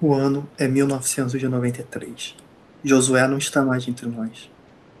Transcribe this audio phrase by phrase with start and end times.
[0.00, 2.36] O ano é 1993.
[2.84, 4.48] Josué não está mais entre nós.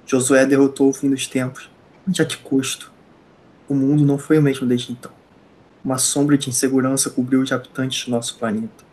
[0.04, 1.70] Josué derrotou o fim dos tempos,
[2.04, 2.90] mas a que custo?
[3.68, 5.12] O mundo não foi o mesmo desde então.
[5.84, 8.84] Uma sombra de insegurança cobriu os habitantes do nosso planeta.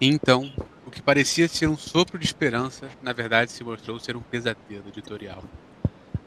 [0.00, 0.52] Então,
[0.86, 4.86] o que parecia ser um sopro de esperança, na verdade se mostrou ser um pesadelo
[4.86, 5.42] editorial.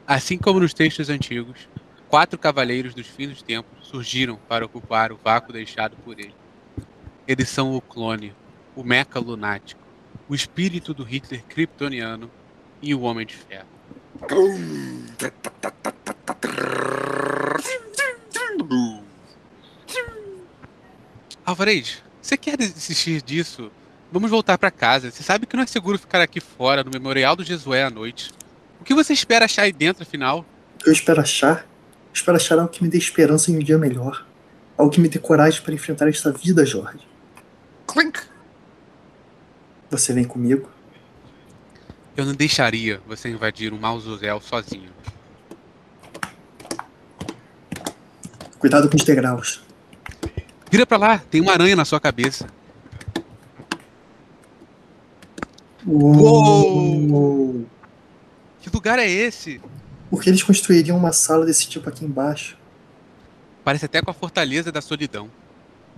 [0.06, 1.66] Assim como nos textos antigos,
[2.08, 6.34] quatro cavaleiros dos fins dos tempos surgiram para ocupar o vácuo deixado por ele.
[7.26, 8.34] Eles são o clone,
[8.74, 9.80] o meca lunático,
[10.28, 12.30] o espírito do Hitler kryptoniano
[12.80, 13.66] e o Homem de Ferro.
[21.44, 23.70] Alvarez, você quer desistir disso?
[24.10, 25.10] Vamos voltar para casa.
[25.10, 28.30] Você sabe que não é seguro ficar aqui fora, no Memorial do Jesué à noite.
[28.80, 30.44] O que você espera achar aí dentro, afinal?
[30.84, 31.66] Eu espero achar?
[32.16, 34.24] Espero achar algo que me dê esperança em um dia melhor.
[34.78, 37.06] Algo que me dê coragem para enfrentar esta vida, Jorge.
[37.86, 38.18] Clink!
[39.90, 40.66] Você vem comigo?
[42.16, 44.90] Eu não deixaria você invadir um mausoléu sozinho.
[48.58, 49.62] Cuidado com os degraus.
[50.70, 52.46] Vira pra lá, tem uma aranha na sua cabeça.
[55.86, 57.66] Uou!
[58.62, 59.60] Que lugar é esse?
[60.10, 62.56] Por que eles construiriam uma sala desse tipo aqui embaixo?
[63.64, 65.30] Parece até com a fortaleza da solidão.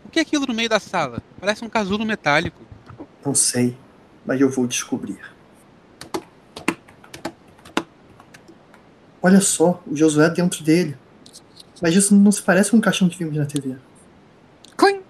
[0.05, 1.23] O que é aquilo no meio da sala?
[1.39, 2.63] Parece um casulo metálico.
[3.25, 3.77] Não sei,
[4.25, 5.19] mas eu vou descobrir.
[9.21, 10.97] Olha só, o Josué dentro dele.
[11.83, 13.77] Mas isso não se parece com um caixão de filmes na TV.
[14.77, 15.03] Clim!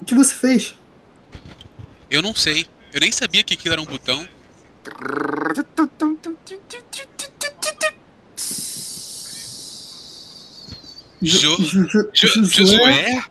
[0.00, 0.78] O que você fez?
[2.10, 2.66] Eu não sei.
[2.92, 4.26] Eu nem sabia que aquilo era um botão.
[11.22, 13.22] Jo, Jo- Jo- jo, Josué?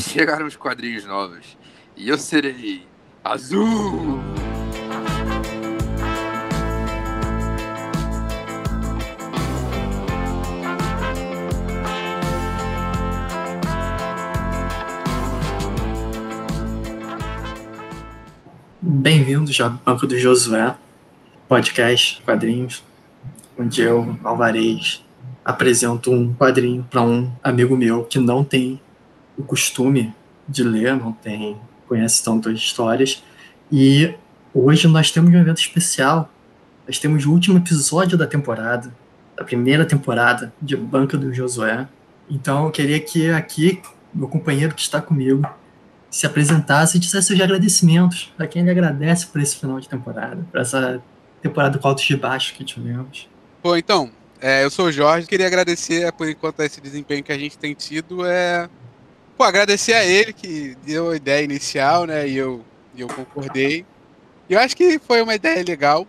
[0.00, 1.56] Chegaram os quadrinhos novos.
[1.96, 2.82] E eu serei
[3.22, 4.18] azul.
[18.82, 20.74] Bem-vindos ao Banco do Josué,
[21.48, 22.82] podcast, quadrinhos,
[23.58, 25.04] onde eu, Alvarez,
[25.46, 28.80] apresento um quadrinho para um amigo meu que não tem
[29.38, 30.12] o costume
[30.48, 33.22] de ler, não tem, conhece tantas histórias.
[33.70, 34.12] E
[34.52, 36.28] hoje nós temos um evento especial.
[36.84, 38.92] Nós temos o último episódio da temporada,
[39.36, 41.86] da primeira temporada de Banco do Josué.
[42.28, 43.80] Então eu queria que aqui,
[44.12, 45.48] meu companheiro que está comigo,
[46.10, 50.44] se apresentasse e dissesse os agradecimentos a quem ele agradece por esse final de temporada,
[50.50, 51.00] por essa
[51.40, 53.28] temporada com altos de baixo que tivemos.
[53.62, 54.10] Pô, então,
[54.40, 57.74] é, eu sou o Jorge, queria agradecer por enquanto esse desempenho que a gente tem
[57.74, 58.24] tido.
[58.26, 58.68] É...
[59.36, 62.26] Pô, agradecer a ele que deu a ideia inicial, né?
[62.28, 62.64] E eu,
[62.94, 63.84] e eu concordei.
[64.48, 66.06] Eu acho que foi uma ideia legal.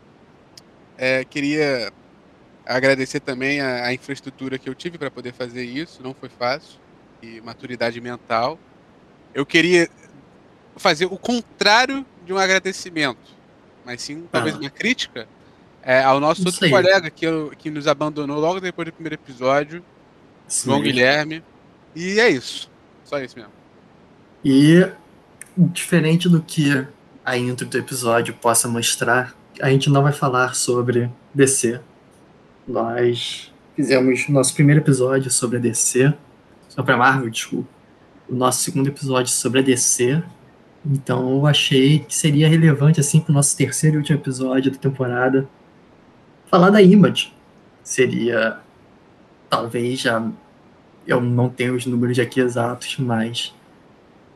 [0.98, 1.92] É, queria
[2.66, 6.80] agradecer também a, a infraestrutura que eu tive para poder fazer isso, não foi fácil.
[7.22, 8.60] E maturidade mental.
[9.34, 9.90] Eu queria
[10.76, 13.36] fazer o contrário de um agradecimento,
[13.84, 14.60] mas sim talvez Ah.
[14.60, 15.28] uma crítica
[15.88, 19.16] é, ao nosso Isso outro colega que, eu- que nos abandonou logo depois do primeiro
[19.16, 19.82] episódio,
[20.66, 21.42] João Guilherme.
[21.96, 22.70] E é isso.
[23.06, 23.54] Só isso mesmo.
[24.44, 24.86] E
[25.58, 26.86] diferente do que
[27.26, 31.80] a intro do episódio possa mostrar, a gente não vai falar sobre DC.
[32.68, 36.14] Nós fizemos nosso primeiro episódio sobre a DC,
[36.68, 37.70] sobre a Marvel, desculpa.
[38.28, 40.22] O nosso segundo episódio sobre a DC.
[40.86, 44.78] Então eu achei que seria relevante assim para o nosso terceiro e último episódio da
[44.78, 45.48] temporada
[46.48, 47.34] falar da Image.
[47.84, 48.60] Seria
[49.50, 50.22] talvez já
[51.06, 53.56] eu não tenho os números aqui exatos, mas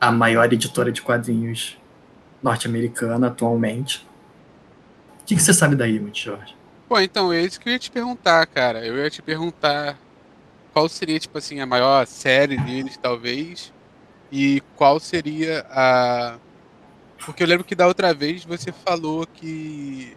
[0.00, 1.78] a maior editora de quadrinhos
[2.42, 4.06] norte-americana atualmente.
[5.20, 6.56] O que, você sabe da Image, Jorge?
[6.88, 8.84] Pô, então, é isso que eu ia te perguntar, cara.
[8.84, 9.98] Eu ia te perguntar
[10.72, 13.72] qual seria, tipo assim, a maior série deles, talvez,
[14.30, 16.36] e qual seria a.
[17.24, 20.16] Porque eu lembro que da outra vez você falou que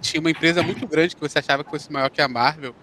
[0.00, 2.74] tinha uma empresa muito grande que você achava que fosse maior que a Marvel,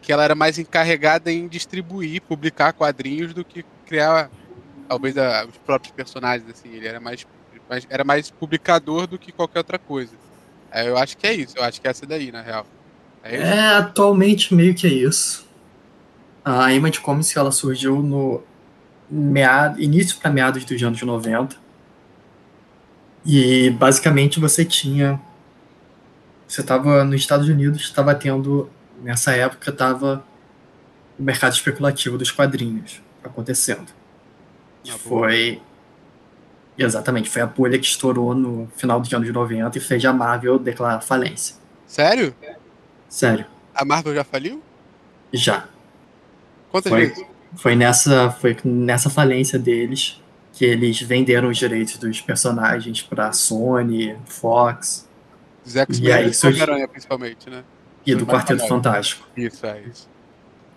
[0.00, 4.30] que ela era mais encarregada em distribuir, publicar quadrinhos do que criar,
[4.88, 6.68] talvez, a- os próprios personagens, assim.
[6.72, 7.26] Ele era mais,
[7.68, 10.12] mais- era mais publicador do que qualquer outra coisa.
[10.70, 12.66] É, Eu acho que é isso, eu acho que é essa daí, na real.
[13.24, 13.36] É?
[13.36, 15.46] É, atualmente meio que é isso.
[16.44, 18.42] A Image Comics ela surgiu no
[19.10, 21.56] meado, início para meados dos anos 90.
[23.24, 25.20] E basicamente você tinha.
[26.48, 28.68] Você estava nos Estados Unidos, estava tendo.
[29.02, 30.24] Nessa época estava
[31.18, 33.00] o mercado especulativo dos quadrinhos.
[33.22, 33.92] acontecendo.
[34.82, 35.60] Que Ah, foi.
[36.78, 40.58] Exatamente, foi a bolha que estourou no final dos anos 90 e fez a Marvel
[40.58, 41.56] declarar falência.
[41.86, 42.34] Sério?
[43.08, 43.44] Sério,
[43.74, 44.62] A Marvel já faliu?
[45.32, 45.66] já.
[46.70, 47.26] Quantas Foi, vezes?
[47.56, 50.22] foi, nessa, foi nessa falência deles
[50.52, 55.07] que eles venderam os direitos dos personagens pra Sony, Fox
[55.68, 57.64] Os E X-Men e do surgiu- Homem-Aranha, principalmente, né?
[58.06, 58.66] e do Quarteto.
[58.66, 59.26] Fantástico.
[59.36, 60.08] Isso, é isso.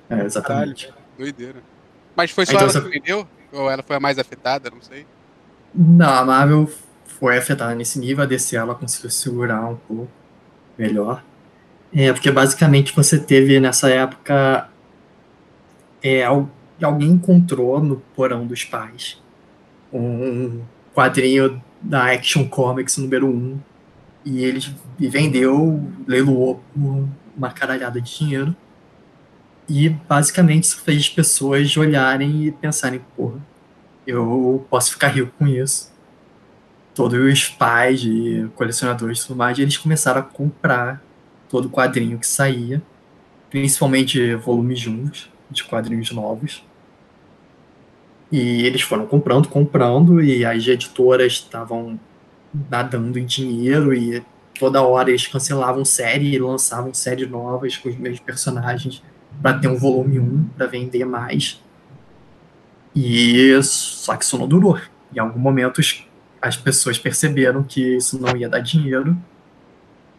[0.10, 0.92] É, exatamente.
[1.18, 1.60] Doideira.
[2.16, 3.28] Mas foi só Então ela você- que vendeu?
[3.54, 4.70] Ou ela foi a mais afetada?
[4.70, 5.06] Não sei.
[5.74, 6.70] Não, a Marvel
[7.06, 10.10] foi afetada nesse nível, a DC ela conseguiu segurar um pouco
[10.78, 11.24] melhor.
[11.94, 14.70] É, porque basicamente você teve nessa época
[16.04, 16.50] é, al-
[16.82, 19.22] alguém encontrou no porão dos pais
[19.94, 20.62] um
[20.96, 23.60] quadrinho da Action Comics número 1
[24.26, 24.60] e ele
[25.00, 28.56] vendeu, leiloou por uma caralhada de dinheiro.
[29.68, 33.40] E basicamente isso fez as pessoas olharem e pensarem, porra,
[34.06, 35.92] eu posso ficar rico com isso.
[36.94, 41.02] Todos os pais e colecionadores e tudo mais, eles começaram a comprar
[41.50, 42.82] todo quadrinho que saía,
[43.50, 46.64] principalmente volumes juntos, de quadrinhos novos.
[48.32, 52.00] E eles foram comprando, comprando, e as editoras estavam
[52.70, 54.24] nadando em dinheiro, e
[54.60, 59.02] toda hora eles cancelavam série e lançavam séries novas com os mesmos personagens
[59.42, 61.62] para ter um volume 1 para vender mais.
[62.96, 64.80] E só que isso não durou.
[65.14, 65.82] Em algum momento
[66.42, 69.18] as pessoas perceberam que isso não ia dar dinheiro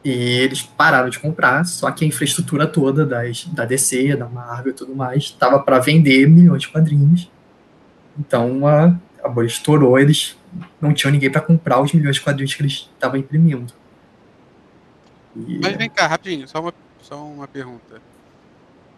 [0.04, 1.64] e eles pararam de comprar.
[1.64, 5.78] Só que a infraestrutura toda das, da DC, da Marvel e tudo mais estava para
[5.78, 7.30] vender milhões de quadrinhos.
[8.18, 10.36] Então a, a bolha estourou, eles
[10.80, 13.72] não tinham ninguém para comprar os milhões de quadrinhos que eles estavam imprimindo.
[15.36, 18.00] E- Mas vem cá, rapidinho, só uma, só uma pergunta.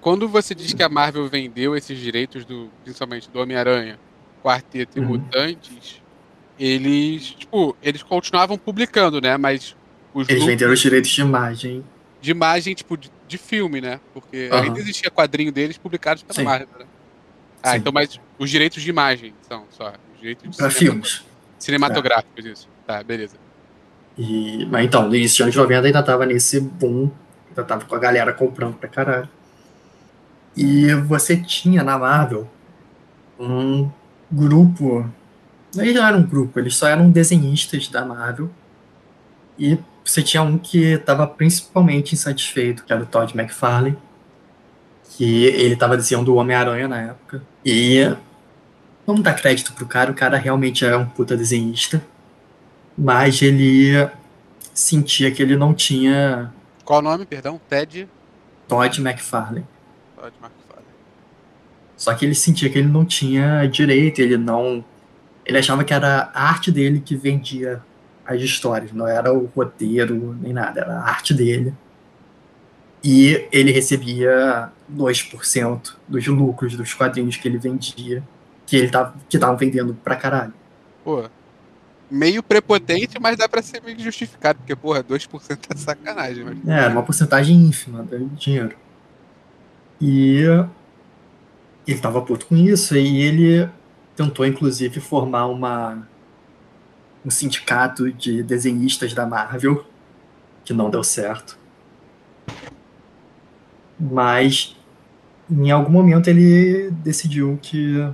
[0.01, 3.99] Quando você diz que a Marvel vendeu esses direitos, do, principalmente do Homem-Aranha,
[4.43, 5.07] Quarteto e Uhum.
[5.09, 6.03] Mutantes,
[6.59, 9.37] eles, tipo, eles continuavam publicando, né?
[9.37, 9.75] Mas
[10.13, 11.85] os eles venderam os direitos de imagem.
[12.21, 14.01] de imagem, tipo, de, de filme, né?
[14.13, 14.63] Porque Aham.
[14.65, 16.45] ainda existia quadrinho deles publicados pela Sim.
[16.45, 16.87] Marvel, né?
[17.63, 17.79] Ah, Sim.
[17.79, 19.93] então, mas os direitos de imagem são só.
[20.13, 21.03] Os direitos de Para cinema-
[21.59, 21.65] filmes.
[21.65, 22.69] cinematográficos, isso.
[22.87, 23.37] Tá, beleza.
[24.17, 27.11] E, mas então, no início anos 90 ainda tava nesse boom,
[27.49, 29.29] ainda tava com a galera comprando pra caralho.
[30.57, 32.49] E você tinha na Marvel
[33.39, 33.91] um
[34.31, 35.09] grupo.
[35.77, 38.49] Eles não eram um grupo, eles só eram desenhistas da Marvel.
[39.59, 43.99] E você tinha um que tava principalmente insatisfeito, que era o Todd McFarlane.
[45.17, 47.43] Que ele tava desenhando o Homem-Aranha na época.
[47.65, 48.15] E
[49.07, 52.03] vamos dar crédito pro cara, o cara realmente é um puta desenhista
[52.97, 54.09] mas ele
[54.73, 56.53] sentia que ele não tinha
[56.85, 57.61] Qual o nome, perdão?
[57.69, 58.09] Ted
[58.69, 59.67] Todd McFarlane.
[60.17, 60.89] Todd McFarlane.
[61.97, 64.85] Só que ele sentia que ele não tinha direito, ele não.
[65.45, 67.83] Ele achava que era a arte dele que vendia
[68.25, 71.75] as histórias, não era o roteiro nem nada, era a arte dele.
[73.03, 78.23] E ele recebia 2% dos lucros dos quadrinhos que ele vendia,
[78.67, 80.55] que ele tava, que estavam vendendo pra caralho.
[81.03, 81.25] Pô,
[82.11, 86.45] meio prepotente, mas dá pra ser meio justificado, porque, porra, 2% é sacanagem.
[86.45, 86.69] Mas...
[86.69, 88.77] É, era uma porcentagem ínfima do dinheiro.
[90.01, 90.43] E
[91.87, 93.69] ele tava puto com isso, e ele
[94.17, 96.07] tentou, inclusive, formar uma,
[97.25, 99.85] um sindicato de desenhistas da Marvel,
[100.65, 101.59] que não deu certo.
[103.99, 104.77] Mas,
[105.51, 108.09] em algum momento, ele decidiu que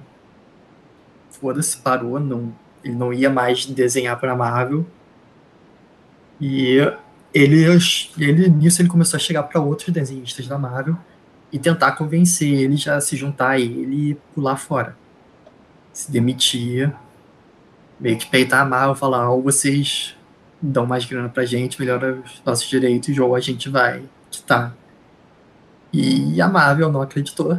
[1.40, 2.52] foda-se, parou, não,
[2.84, 4.86] ele não ia mais desenhar para Marvel.
[6.40, 6.78] E
[7.34, 7.64] ele,
[8.18, 10.96] ele nisso ele começou a chegar para outros desenhistas da Marvel
[11.52, 14.96] e tentar convencer eles a se juntar a ele e pular fora.
[15.92, 16.92] Se demitir,
[17.98, 20.16] meio que peitar a Marvel, falar, ou vocês
[20.62, 24.74] dão mais grana pra gente, melhora os nossos direitos, ou a gente vai quitar.
[25.92, 27.58] E a Marvel não acreditou.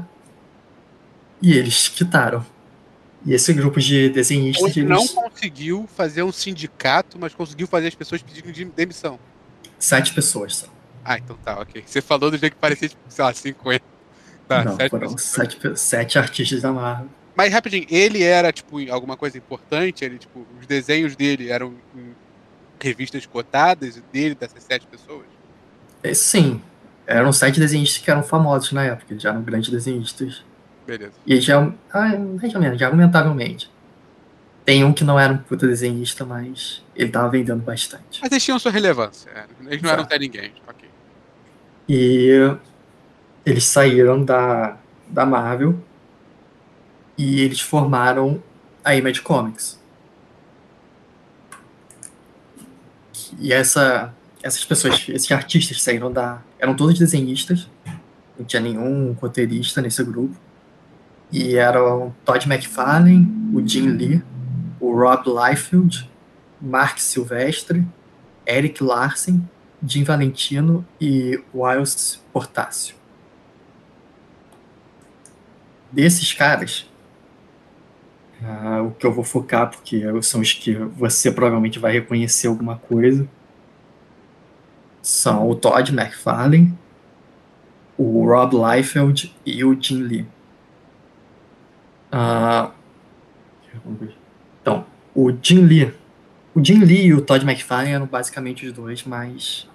[1.41, 2.45] E eles quitaram.
[3.25, 7.95] E esse grupo de desenhistas, Ele não conseguiu fazer um sindicato, mas conseguiu fazer as
[7.95, 9.19] pessoas pedirem de demissão.
[9.77, 10.67] sete pessoas só.
[11.03, 11.83] Ah, então tá, ok.
[11.85, 13.83] Você falou do jeito que parecia, tipo, sei lá, 50.
[14.47, 17.07] Tá, não, sete foram sete, sete artistas da Marvel.
[17.35, 20.03] Mas rapidinho, ele era, tipo, alguma coisa importante?
[20.03, 22.13] Ele, tipo, os desenhos dele eram em
[22.79, 25.25] revistas cotadas e dele, dessas sete pessoas?
[26.03, 26.61] É, sim,
[27.07, 30.43] eram sete desenhistas que eram famosos na época, eles já eram grandes desenhistas.
[30.85, 31.13] Beleza.
[31.25, 31.59] E eles já,
[31.93, 33.69] ah, mais ou menos, já argumentavelmente.
[34.65, 38.19] Tem um que não era um puta desenhista, mas ele tava vendendo bastante.
[38.21, 39.29] Mas eles tinham sua relevância.
[39.31, 39.45] é.
[39.67, 40.13] Eles não eram Exato.
[40.13, 40.53] até ninguém.
[40.67, 40.87] Ok.
[41.89, 42.55] E
[43.45, 45.77] eles saíram da, da Marvel
[47.17, 48.41] e eles formaram
[48.83, 49.79] a Image Comics.
[53.39, 56.41] E essa, essas pessoas, esses artistas saíram da.
[56.59, 57.67] eram todos desenhistas,
[58.37, 60.35] não tinha nenhum roteirista nesse grupo.
[61.31, 64.23] E eram Todd McFarlane, o Jim Lee,
[64.79, 66.09] o Rob Liefeld,
[66.61, 67.85] Mark Silvestre,
[68.45, 69.47] Eric Larsen,
[69.83, 72.95] Jim Valentino e Wiles Portácio.
[75.91, 76.89] Desses caras,
[78.41, 82.77] uh, o que eu vou focar, porque são os que você provavelmente vai reconhecer alguma
[82.77, 83.27] coisa,
[85.01, 86.77] são o Todd McFarlane,
[87.97, 90.27] o Rob Liefeld e o Jim Lee.
[92.11, 92.71] Uh,
[94.61, 95.93] então, o Jim Lee.
[96.53, 99.67] O Jim Lee e o Todd McFarlane eram basicamente os dois mais.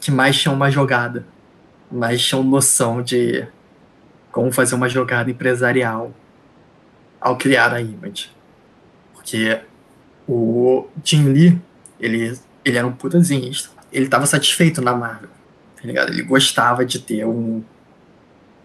[0.00, 1.26] que mais tinham uma jogada.
[1.90, 3.46] Mais tinham noção de
[4.32, 6.12] como fazer uma jogada empresarial
[7.20, 8.30] ao criar a Image.
[9.12, 9.60] Porque
[10.26, 11.60] o Jim Lee,
[12.00, 13.70] ele, ele era um puta desenhista.
[13.92, 15.30] Ele estava satisfeito na Marvel.
[15.76, 16.10] Tá ligado?
[16.10, 17.62] Ele gostava de ter um,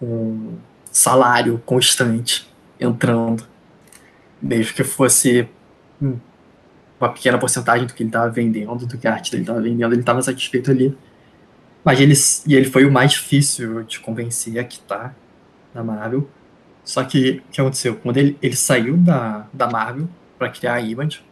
[0.01, 0.57] um
[0.91, 2.47] salário constante
[2.79, 3.47] entrando
[4.41, 5.47] mesmo que fosse
[6.99, 9.93] uma pequena porcentagem do que ele estava vendendo, do que a arte dele estava vendendo,
[9.93, 10.97] ele estava satisfeito ali.
[11.83, 12.13] Mas ele,
[12.45, 15.15] e ele foi o mais difícil de convencer a quitar
[15.73, 16.29] da Marvel.
[16.83, 17.95] Só que o que aconteceu?
[17.95, 21.23] Quando ele, ele saiu da, da Marvel para criar a Image,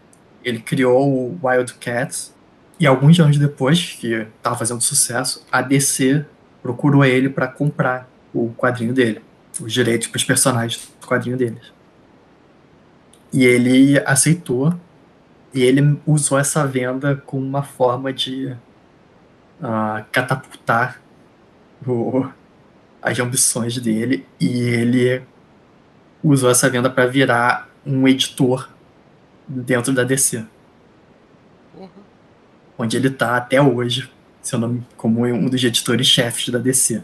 [0.44, 2.36] ele criou o Wildcats,
[2.80, 6.24] e alguns anos depois, que estava fazendo sucesso, a DC
[6.62, 9.22] procurou ele para comprar o quadrinho dele,
[9.60, 11.72] os direitos para os personagens do quadrinho deles.
[13.32, 14.74] E ele aceitou
[15.54, 18.56] e ele usou essa venda como uma forma de
[19.62, 21.02] uh, catapultar
[21.86, 22.28] o,
[23.02, 25.24] as ambições dele e ele
[26.24, 28.70] usou essa venda para virar um editor
[29.48, 30.46] dentro da DC.
[31.76, 31.90] Uhum.
[32.78, 34.12] Onde ele tá até hoje,
[34.42, 37.02] seu nome como um dos editores-chefes da DC.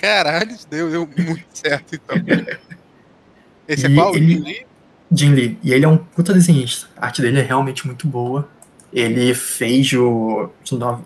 [0.00, 2.16] Caralho, deu, deu muito certo então.
[3.66, 4.14] Esse é qual?
[4.14, 4.66] Ele,
[5.10, 5.58] Jim Lee.
[5.62, 6.88] E ele é um puta desenhista.
[6.96, 8.48] A arte dele é realmente muito boa.
[8.92, 10.50] Ele fez o,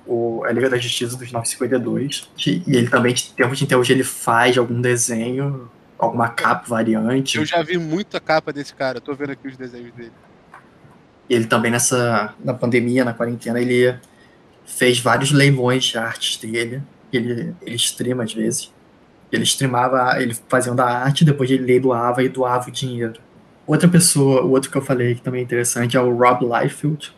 [0.06, 2.30] o a Liga da Justiça dos 952.
[2.46, 5.68] E ele também, de tempo de hoje, ele faz algum desenho,
[5.98, 7.38] alguma capa variante.
[7.38, 10.12] Eu já vi muita capa desse cara, tô vendo aqui os desenhos dele.
[11.28, 13.96] E ele também, nessa, na pandemia, na quarentena, ele
[14.64, 16.82] fez vários leilões de artes dele.
[17.12, 18.72] Ele, ele streama às vezes.
[19.32, 23.18] Ele streamava, ele fazia da arte, depois ele leiloava e doava o dinheiro.
[23.66, 27.14] Outra pessoa, o outro que eu falei que também é interessante é o Rob Liefeld.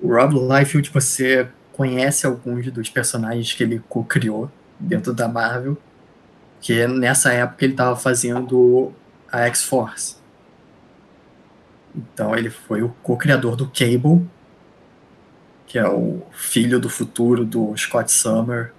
[0.00, 5.76] O Rob Liefeld, você conhece alguns dos personagens que ele co-criou dentro da Marvel,
[6.60, 8.92] que nessa época ele estava fazendo
[9.30, 10.16] a X-Force.
[11.94, 14.24] Então ele foi o co-criador do Cable,
[15.66, 18.72] que é o filho do futuro do Scott Summer,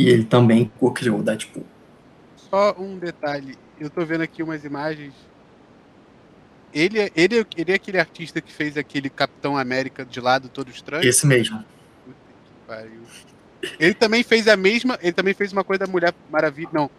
[0.00, 1.66] e ele também co-criou o Deadpool.
[2.36, 5.14] Só um detalhe, eu tô vendo aqui umas imagens
[6.72, 10.48] ele, é, ele, é, ele é aquele artista que fez aquele Capitão América de lado
[10.48, 11.06] todo estranho?
[11.06, 11.64] Esse mesmo.
[13.78, 14.98] Ele também fez a mesma.
[15.02, 16.70] Ele também fez uma coisa da Mulher Maravilha.
[16.72, 16.90] Não.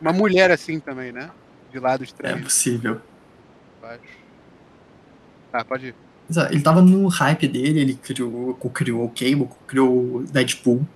[0.00, 1.30] Uma mulher assim também, né?
[1.72, 2.36] De lado estranho.
[2.36, 3.00] É possível.
[5.52, 5.94] Ah, pode ir.
[6.50, 10.86] Ele tava no hype dele, ele criou, criou o Cable, criou o Deadpool.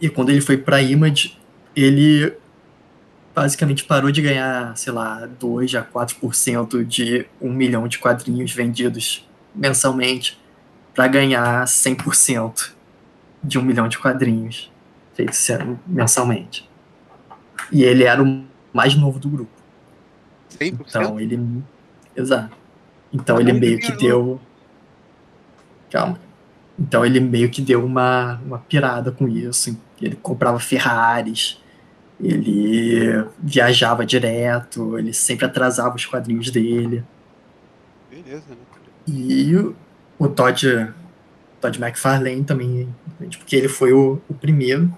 [0.00, 1.38] E quando ele foi pra Image,
[1.74, 2.34] ele
[3.34, 9.28] basicamente parou de ganhar, sei lá, 2 a 4% de um milhão de quadrinhos vendidos
[9.54, 10.38] mensalmente
[10.94, 12.72] para ganhar 100%
[13.42, 14.72] de um milhão de quadrinhos
[15.14, 15.48] feitos
[15.86, 16.68] mensalmente.
[17.70, 19.50] E ele era o mais novo do grupo.
[20.58, 20.80] 100%?
[20.88, 21.62] Então ele.
[22.14, 22.56] Exato.
[23.12, 24.40] Então ele meio que deu.
[25.90, 26.18] Calma.
[26.78, 29.76] Então ele meio que deu uma, uma pirada com isso.
[30.00, 31.58] Ele comprava Ferraris
[32.20, 37.04] ele viajava direto, ele sempre atrasava os quadrinhos dele.
[38.10, 38.56] Beleza, né?
[39.06, 39.76] E o,
[40.18, 40.92] o Todd,
[41.60, 42.88] Todd McFarlane também,
[43.38, 44.92] porque ele foi o, o primeiro.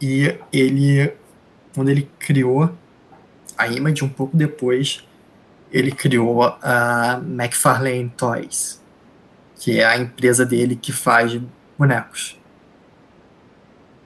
[0.00, 1.12] E ele,
[1.74, 2.70] quando ele criou
[3.58, 5.04] a Image, um pouco depois,
[5.72, 8.80] ele criou a McFarlane Toys,
[9.64, 11.40] que é a empresa dele que faz
[11.78, 12.38] bonecos.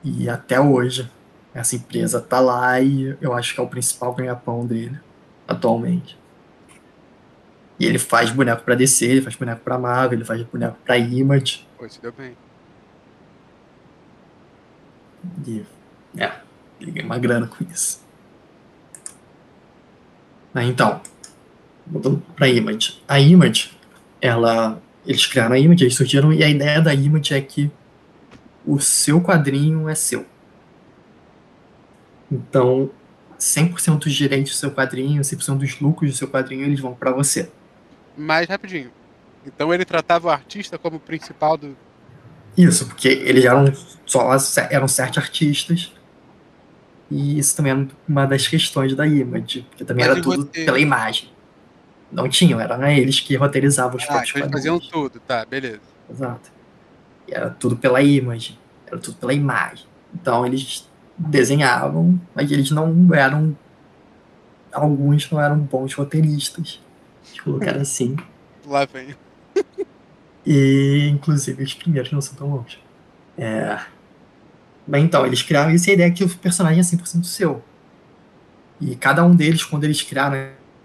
[0.04, 1.10] E até hoje
[1.52, 5.00] essa empresa tá lá e eu acho que é o principal ganha-pão dele
[5.48, 6.16] atualmente.
[7.76, 10.96] E ele faz boneco para DC, ele faz boneco para Marvel, ele faz boneco para
[10.96, 11.66] Image.
[11.76, 12.36] Pô, se deu bem.
[15.44, 15.66] E,
[16.16, 16.34] é,
[16.80, 18.00] ele ganha uma grana com isso.
[20.54, 21.00] Então,
[21.84, 23.02] voltando para Image.
[23.08, 23.76] A Image,
[24.20, 27.70] ela, eles criaram a Image, eles surgiram, e a ideia da Image é que
[28.66, 30.26] o seu quadrinho é seu.
[32.30, 32.90] Então,
[33.40, 37.10] 100% dos direitos do seu quadrinho, 100% dos lucros do seu quadrinho, eles vão para
[37.10, 37.50] você.
[38.18, 38.90] Mais rapidinho.
[39.46, 41.74] Então ele tratava o artista como principal do.
[42.54, 43.72] Isso, porque eles eram
[44.04, 44.36] só
[44.68, 45.94] eram sete artistas.
[47.10, 50.78] E isso também era uma das questões da Image, porque também Mas era tudo pela
[50.78, 51.30] imagem.
[52.10, 55.80] Não tinham, eram eles que roteirizavam os ah, próprios então eles faziam tudo, tá, beleza.
[56.10, 56.50] Exato.
[57.26, 59.86] E era tudo pela imagem, era tudo pela imagem.
[60.14, 60.88] Então eles
[61.18, 63.56] desenhavam, mas eles não eram.
[64.72, 66.80] Alguns não eram bons roteiristas.
[67.24, 68.16] Deixa eu colocar assim.
[68.66, 69.14] Lá vem.
[70.46, 72.78] E, inclusive, os primeiros não são tão bons.
[73.36, 73.78] É...
[74.86, 77.62] Bem, então, eles criaram isso e a ideia que o personagem é 100% seu.
[78.80, 80.36] E cada um deles, quando eles criaram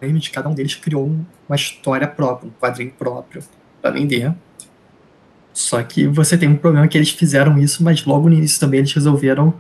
[0.06, 1.06] image, cada um deles criou
[1.48, 3.44] uma história própria, um quadrinho próprio
[3.82, 4.34] para vender.
[5.54, 8.80] Só que você tem um problema que eles fizeram isso, mas logo no início também
[8.80, 9.54] eles resolveram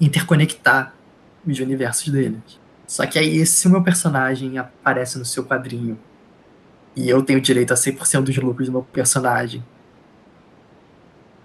[0.00, 0.94] interconectar
[1.46, 2.60] os universos deles.
[2.86, 5.98] Só que aí, se o meu personagem aparece no seu quadrinho
[6.94, 9.64] e eu tenho direito a 100% dos lucros do meu personagem,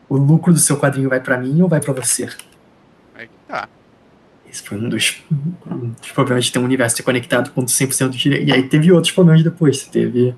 [0.09, 2.29] o lucro do seu quadrinho vai para mim ou vai para você?
[4.57, 5.23] Esse foi um dos,
[6.01, 8.49] dos, problemas de ter um universo conectado com 100% do direito.
[8.49, 9.83] E aí teve outros problemas depois.
[9.83, 10.35] Teve,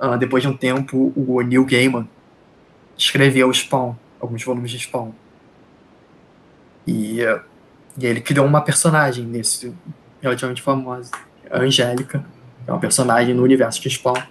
[0.00, 2.08] uh, depois de um tempo, o Neil Gaiman
[2.96, 5.12] escreveu Spawn, alguns volumes de Spawn.
[6.86, 7.20] E,
[7.98, 9.74] e ele criou uma personagem nesse
[10.22, 11.10] relativamente famosa,
[11.50, 12.24] a Angélica,
[12.66, 14.22] é uma personagem no universo de Spawn.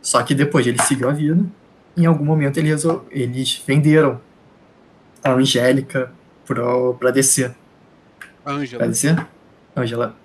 [0.00, 1.44] Só que depois ele seguiu a vida.
[1.94, 3.04] Em algum momento ele resol...
[3.10, 4.20] eles venderam
[5.22, 6.10] a Angélica
[6.98, 7.54] pra DC.
[8.48, 8.88] Angela.
[8.88, 9.16] DC?
[9.76, 10.16] Angela.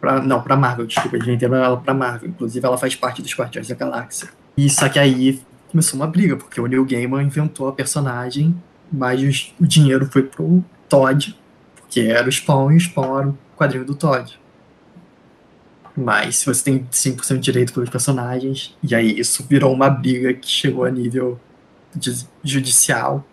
[0.00, 1.16] Pra, não, pra Marvel, desculpa.
[1.16, 2.28] Eles venderam ela pra Marvel.
[2.30, 4.28] Inclusive ela faz parte dos Guardiões da Galáxia.
[4.56, 5.40] E só que aí
[5.70, 8.54] começou uma briga, porque o Neil Gaiman inventou a personagem,
[8.92, 11.38] mas o dinheiro foi pro Todd,
[11.76, 14.38] porque era o Spawn e o Spawn era o quadrinho do Todd.
[15.96, 20.32] Mas se você tem 5% de direito pelos personagens, e aí isso virou uma briga
[20.34, 21.40] que chegou a nível
[22.42, 23.24] judicial,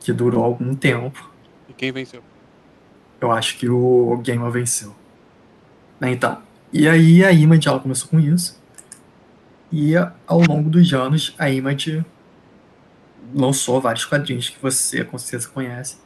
[0.00, 1.30] que durou algum tempo.
[1.68, 2.22] E quem venceu?
[3.20, 4.94] Eu acho que o Gamer venceu.
[6.00, 6.38] Então,
[6.72, 8.58] e aí a Image ela começou com isso.
[9.70, 9.94] E
[10.26, 12.04] ao longo dos anos, a Image
[13.34, 15.96] lançou vários quadrinhos que você com certeza conhece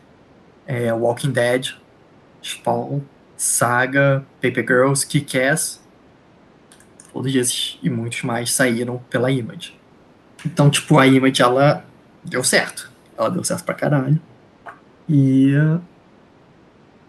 [0.66, 1.74] é, Walking Dead,
[2.42, 3.00] Spawn,
[3.36, 5.80] Saga, Paper Girls, Kick-Ass,
[7.12, 9.78] todos esses e muitos mais saíram pela Image.
[10.44, 11.84] Então, tipo, a Image, ela
[12.22, 12.90] deu certo.
[13.16, 14.20] Ela deu certo pra caralho.
[15.08, 15.52] E...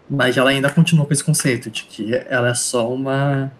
[0.08, 3.52] Mas ela ainda continua com esse conceito de que ela é só uma...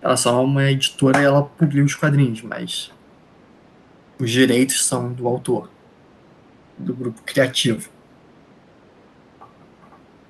[0.00, 2.90] Ela é só uma editora e ela publica os quadrinhos, mas...
[4.18, 5.70] Os direitos são do autor.
[6.78, 7.88] Do grupo criativo.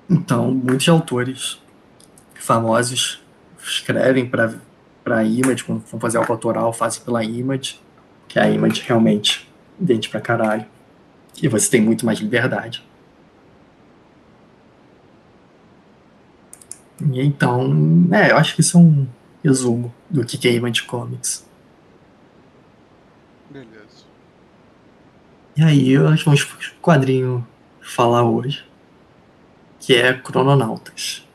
[0.09, 1.57] Então, muitos autores
[2.35, 3.21] famosos
[3.63, 4.53] escrevem para
[5.05, 7.79] a Image, quando vão fazer algo autoral, fazem pela Image,
[8.27, 10.65] que a Image realmente dente pra caralho.
[11.41, 12.83] E você tem muito mais liberdade.
[17.13, 19.07] E então, é, eu acho que isso é um
[19.43, 21.45] resumo do que é Image Comics.
[23.49, 24.05] Beleza.
[25.57, 27.45] E aí, nós vamos pro quadrinho
[27.81, 28.65] falar hoje
[29.81, 31.27] que é Crononautas.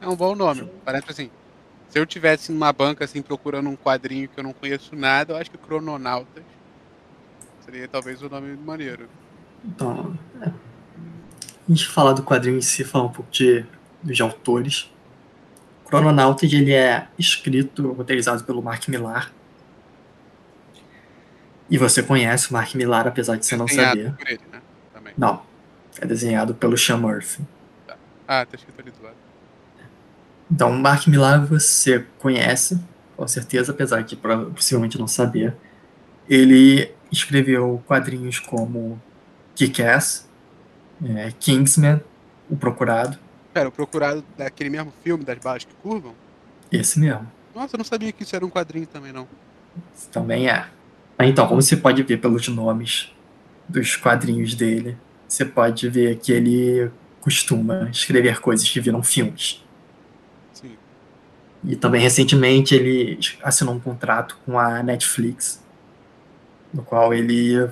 [0.00, 0.68] É um bom nome.
[0.84, 1.30] Parece assim.
[1.90, 5.36] Se eu tivesse numa banca assim procurando um quadrinho que eu não conheço nada, eu
[5.36, 6.42] acho que Crononautas
[7.64, 9.08] seria talvez o nome maneiro.
[9.64, 10.46] Então, é.
[10.48, 10.52] a
[11.68, 13.66] gente falar do quadrinho em si, falar um pouco de,
[14.02, 14.90] dos autores.
[15.86, 19.32] Crononautas ele é escrito, roteirizado pelo Mark Millar.
[21.68, 24.12] E você conhece o Mark Millar, apesar de você não saber.
[24.12, 24.60] Por ele, né?
[24.92, 25.12] Também.
[25.16, 25.42] Não,
[26.00, 27.42] é desenhado pelo Sean Murphy.
[27.86, 27.96] Tá.
[28.26, 29.16] Ah, tá escrito ali do lado.
[30.50, 32.80] Então, Mark Millar você conhece,
[33.16, 35.54] com certeza, apesar de possivelmente não saber.
[36.28, 39.00] Ele escreveu quadrinhos como
[39.54, 40.28] Kick-Ass,
[41.04, 42.00] é, Kingsman,
[42.48, 43.18] O Procurado.
[43.52, 46.14] Pera, O Procurado daquele mesmo filme, das balas que curvam?
[46.70, 47.30] Esse mesmo.
[47.54, 49.26] Nossa, eu não sabia que isso era um quadrinho também, não.
[50.12, 50.66] Também é.
[51.20, 53.12] Então, como você pode ver pelos nomes
[53.68, 54.96] dos quadrinhos dele,
[55.28, 59.62] você pode ver que ele costuma escrever coisas que viram filmes.
[60.52, 60.76] Sim.
[61.64, 65.62] E também recentemente ele assinou um contrato com a Netflix,
[66.72, 67.68] no qual ele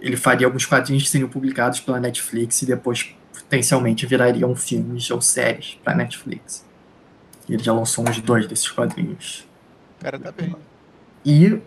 [0.00, 5.20] ele faria alguns quadrinhos que seriam publicados pela Netflix e depois potencialmente virariam filmes ou
[5.20, 6.64] séries para Netflix.
[7.48, 9.46] Ele já lançou uns dois desses quadrinhos.
[9.98, 10.54] O cara tá bem.
[11.24, 11.60] E,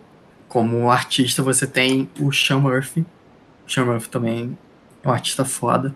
[0.48, 3.04] como artista, você tem o Sean Murphy.
[3.66, 4.58] O Sean Murphy também
[5.02, 5.94] é um artista foda.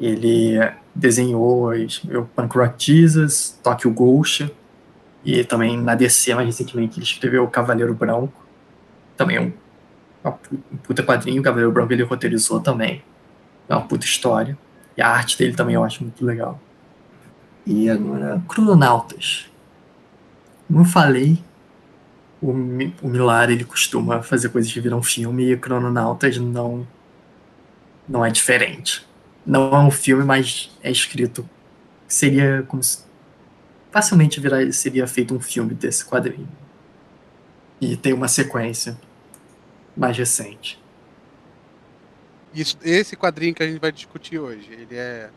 [0.00, 0.58] Ele
[0.94, 4.50] desenhou o Punk Rock Jesus, Tokyo Ghost,
[5.24, 8.44] e também na DC, mais recentemente, ele escreveu o Cavaleiro Branco.
[9.16, 9.52] Também é um,
[10.72, 11.40] um puta quadrinho.
[11.40, 13.02] O Cavaleiro Branco ele roteirizou também.
[13.68, 14.58] É uma puta história.
[14.96, 16.60] E a arte dele também eu acho muito legal.
[17.66, 19.46] E agora, Crononautas.
[20.66, 21.38] Como eu falei,
[22.40, 26.86] o, o Milar ele costuma fazer coisas que viram filme e Crononautas não,
[28.08, 29.06] não é diferente.
[29.46, 31.48] Não é um filme, mas é escrito.
[32.08, 33.04] Seria como se
[33.92, 36.48] facilmente virar, seria feito um filme desse quadrinho.
[37.80, 38.98] E tem uma sequência
[39.96, 40.81] mais recente.
[42.54, 45.30] Isso, esse quadrinho que a gente vai discutir hoje, ele é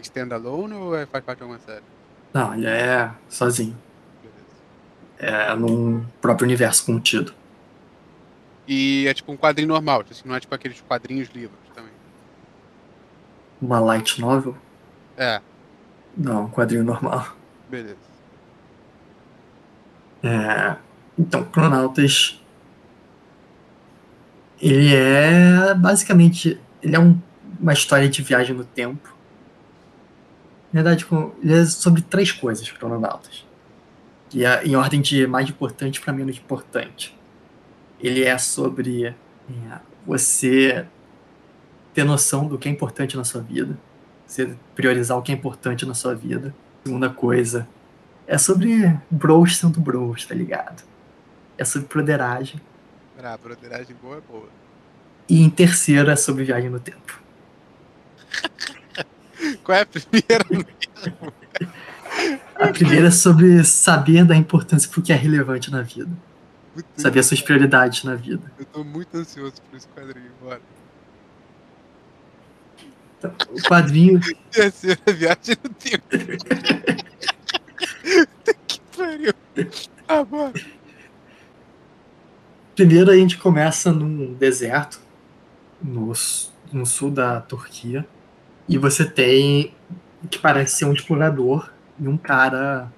[0.00, 1.84] standalone ou é, faz parte de alguma série?
[2.32, 3.76] Não, ele é sozinho.
[5.18, 7.32] É num próprio universo contido.
[8.68, 11.92] E é tipo um quadrinho normal, assim, não é tipo aqueles quadrinhos livros também.
[13.62, 14.56] Uma light novel?
[15.16, 15.40] É.
[16.16, 17.34] Não, um quadrinho normal.
[17.70, 17.96] Beleza.
[20.22, 20.76] É,
[21.18, 22.42] então, Cronautas.
[24.60, 26.60] Ele é basicamente.
[26.82, 27.20] Ele é um,
[27.60, 29.14] uma história de viagem no tempo.
[30.72, 31.06] Na verdade,
[31.42, 33.44] ele é sobre três coisas, Cronautas.
[34.32, 37.16] E é em ordem de mais importante para menos importante.
[38.00, 39.14] Ele é sobre é,
[40.06, 40.86] você
[41.94, 43.78] ter noção do que é importante na sua vida.
[44.26, 46.54] Você priorizar o que é importante na sua vida.
[46.84, 47.66] Segunda coisa,
[48.26, 50.82] é sobre bros sendo bros, tá ligado?
[51.56, 52.60] É sobre broderagem.
[53.22, 54.48] Ah, broderagem boa é boa.
[55.28, 57.20] E em terceiro é sobre viagem no tempo.
[59.64, 60.44] Qual é a primeira?
[62.54, 66.10] a primeira é sobre saber da importância pro que é relevante na vida.
[66.74, 68.52] Muito saber as suas prioridades na vida.
[68.58, 70.60] Eu tô muito ansioso por esse quadrinho, bora.
[73.18, 74.20] Então, o quadrinho.
[74.52, 76.04] Terceira viagem no tempo.
[78.68, 79.34] que pariu.
[80.06, 80.52] Ah, bora.
[82.76, 85.00] Primeiro a gente começa num deserto
[85.82, 86.12] no,
[86.70, 88.06] no sul da Turquia
[88.68, 89.72] e você tem
[90.30, 92.92] que parece ser um explorador e um cara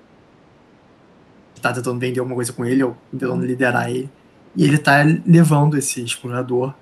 [1.54, 4.10] que tá tentando vender alguma coisa com ele ou tentando liderar ele
[4.56, 6.74] e ele tá levando esse explorador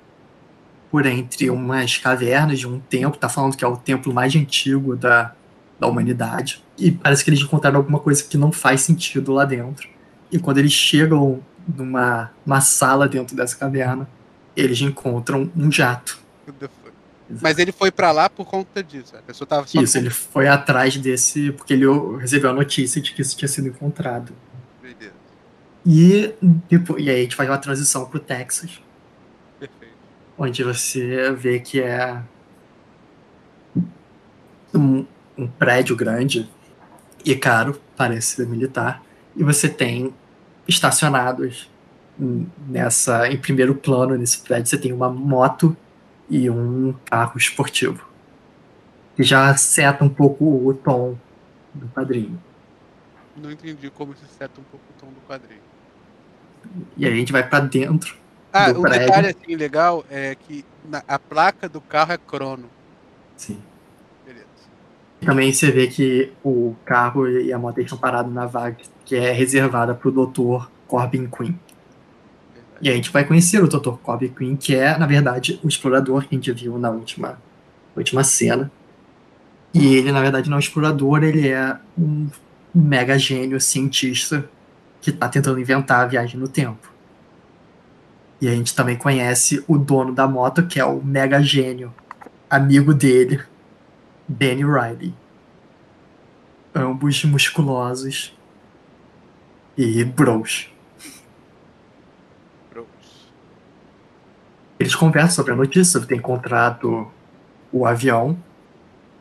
[0.90, 4.96] por entre umas cavernas de um templo, tá falando que é o templo mais antigo
[4.96, 5.34] da,
[5.78, 6.64] da humanidade.
[6.78, 9.86] E parece que eles encontraram alguma coisa que não faz sentido lá dentro.
[10.32, 14.08] E quando eles chegam numa uma sala dentro dessa caverna,
[14.56, 16.18] eles encontram um jato.
[17.42, 19.16] Mas ele foi para lá por conta disso.
[19.16, 21.86] A pessoa tava Isso, ele foi atrás desse porque ele
[22.18, 24.32] recebeu a notícia de que isso tinha sido encontrado.
[24.80, 25.12] Beleza.
[25.84, 26.34] E,
[26.68, 28.80] depois, e aí a gente faz uma transição pro Texas.
[29.58, 29.94] Perfeito.
[30.38, 32.22] Onde você vê que é
[34.72, 35.04] um,
[35.36, 36.48] um prédio grande
[37.24, 39.02] e caro, parece ser militar,
[39.34, 40.14] e você tem
[40.66, 41.70] estacionados
[42.66, 45.76] nessa em primeiro plano nesse prédio você tem uma moto
[46.30, 48.06] e um carro esportivo
[49.14, 51.16] que já seta um pouco o tom
[51.74, 52.38] do quadrinho.
[53.34, 55.60] Não entendi como se seta um pouco o tom do quadrinho.
[56.96, 58.16] E aí a gente vai para dentro.
[58.52, 59.06] Ah, um prédio.
[59.06, 62.68] detalhe assim legal é que na, a placa do carro é crono.
[63.36, 63.60] Sim.
[65.20, 69.32] Também você vê que o carro e a moto estão parados na vaga que é
[69.32, 70.66] reservada para o Dr.
[70.86, 71.54] Corbin Quinn.
[72.80, 73.96] E a gente vai conhecer o Dr.
[74.02, 77.38] Corbin Quinn, que é, na verdade, o explorador que a gente viu na última,
[77.96, 78.70] última cena.
[79.72, 82.28] E ele, na verdade, não é um explorador, ele é um
[82.74, 84.48] mega gênio cientista
[85.00, 86.92] que está tentando inventar a viagem no tempo.
[88.40, 91.92] E a gente também conhece o dono da moto, que é o mega gênio,
[92.50, 93.40] amigo dele,
[94.28, 95.14] Benny Riley.
[96.74, 98.36] Ambos musculosos
[99.76, 100.70] e bros.
[102.72, 102.86] Bros.
[104.78, 107.10] Eles conversam sobre a notícia, sobre ter encontrado
[107.72, 108.36] o avião.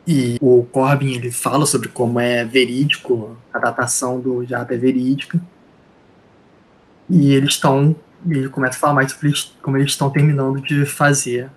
[0.06, 5.40] E o Corbin ele fala sobre como é verídico, a datação do jato é verídica.
[7.08, 7.94] E eles estão.
[8.28, 11.50] Ele começa a falar mais sobre como eles estão terminando de fazer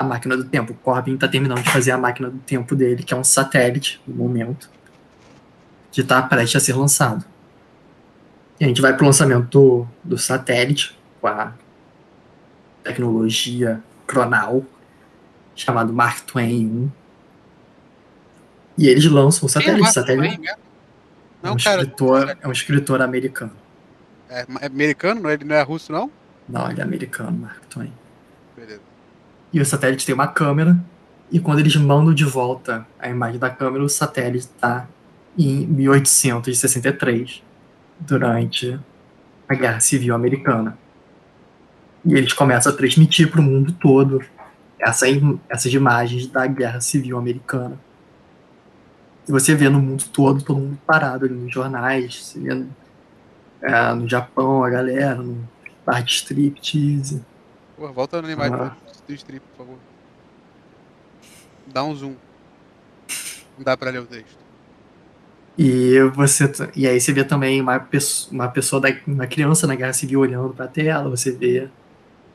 [0.00, 0.72] a máquina do tempo.
[0.72, 4.00] O Corbin está terminando de fazer a máquina do tempo dele, que é um satélite
[4.08, 4.70] no momento,
[5.92, 7.22] que está prestes a ser lançado.
[8.58, 11.52] E a gente vai para o lançamento do, do satélite com a
[12.82, 14.64] tecnologia cronal
[15.54, 16.90] chamado Mark Twain 1.
[18.78, 19.82] E eles lançam o satélite.
[19.82, 20.36] Mark satélite.
[20.38, 20.56] Twain, É
[21.42, 21.82] Não, um, cara.
[21.82, 23.52] escritor, é um escritor americano.
[24.30, 26.10] É, é americano, é, ele não é russo, não?
[26.48, 27.92] Não, ele é americano, Mark Twain.
[29.52, 30.78] E o satélite tem uma câmera,
[31.30, 34.88] e quando eles mandam de volta a imagem da câmera, o satélite está
[35.38, 37.42] em 1863,
[37.98, 38.78] durante
[39.48, 40.76] a Guerra Civil Americana.
[42.04, 44.22] E eles começam a transmitir para o mundo todo
[44.78, 45.06] essa,
[45.48, 47.78] essas imagens da Guerra Civil Americana.
[49.28, 52.64] E você vê no mundo todo, todo mundo parado ali nos jornais, você vê
[53.62, 55.46] é, no Japão a galera, no
[55.84, 57.22] bar de striptease.
[57.76, 58.89] Pô, volta no imagem Ah.
[59.10, 59.78] Do strip, por favor.
[61.66, 62.14] Dá um zoom.
[63.56, 64.38] Não dá pra ler o texto.
[65.58, 69.74] E você e aí você vê também uma pessoa, uma pessoa da, uma criança na
[69.74, 71.68] Guerra Civil olhando para a tela, você vê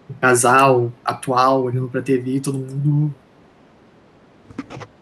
[0.10, 3.14] um casal atual olhando para a TV e todo mundo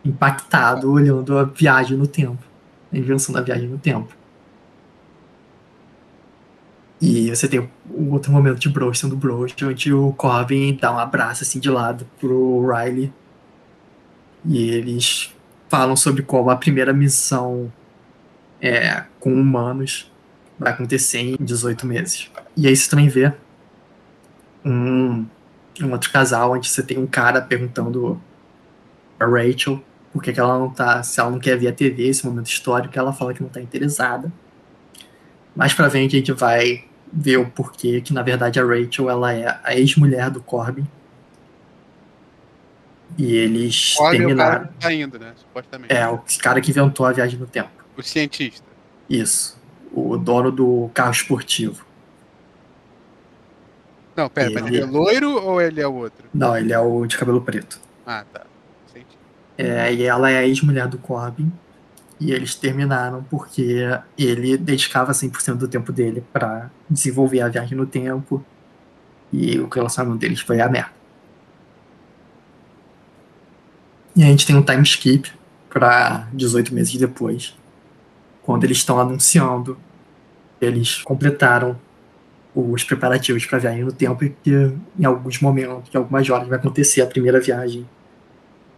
[0.05, 2.43] impactado olhando a viagem no tempo,
[2.91, 4.15] a invenção da viagem no tempo.
[7.05, 10.97] E você tem um outro momento de Bros sendo Bros, onde o Corbin dá um
[10.97, 13.11] abraço assim de lado pro Riley.
[14.45, 15.35] E eles
[15.67, 17.69] falam sobre como a primeira missão
[18.61, 20.09] é, com humanos
[20.57, 22.31] vai acontecer em 18 meses.
[22.55, 23.33] E aí você também vê
[24.63, 25.25] um,
[25.81, 28.21] um outro casal onde você tem um cara perguntando
[29.19, 32.07] a Rachel por que, que ela não tá, se ela não quer ver a TV,
[32.07, 34.31] esse momento histórico, ela fala que não tá interessada.
[35.53, 39.31] Mais pra frente a gente vai ver o porquê que na verdade a Rachel ela
[39.33, 40.87] é a ex-mulher do Corbin.
[43.15, 44.61] E eles o terminaram.
[44.61, 45.33] cara que tá indo, né?
[45.35, 45.93] Supostamente.
[45.93, 47.69] É, o cara que inventou a viagem no tempo.
[47.95, 48.65] O cientista.
[49.07, 49.61] Isso.
[49.93, 51.85] O dono do carro esportivo.
[54.15, 56.25] Não, pera, mas ele é loiro ou ele é o outro?
[56.33, 57.79] Não, ele é o de cabelo preto.
[58.05, 58.45] Ah, tá.
[58.91, 59.17] Senti.
[59.57, 61.51] É, e ela é a ex-mulher do Corbin.
[62.19, 67.85] E eles terminaram porque ele dedicava 100% do tempo dele pra desenvolver a viagem no
[67.85, 68.43] tempo.
[69.31, 70.91] E o relacionamento deles foi a merda.
[74.15, 75.31] E a gente tem um time skip
[75.69, 77.55] pra 18 meses depois.
[78.43, 79.77] Quando eles estão anunciando
[80.65, 81.77] eles completaram
[82.55, 86.47] os preparativos para a viagem no tempo e que em alguns momentos, em algumas horas,
[86.47, 87.87] vai acontecer a primeira viagem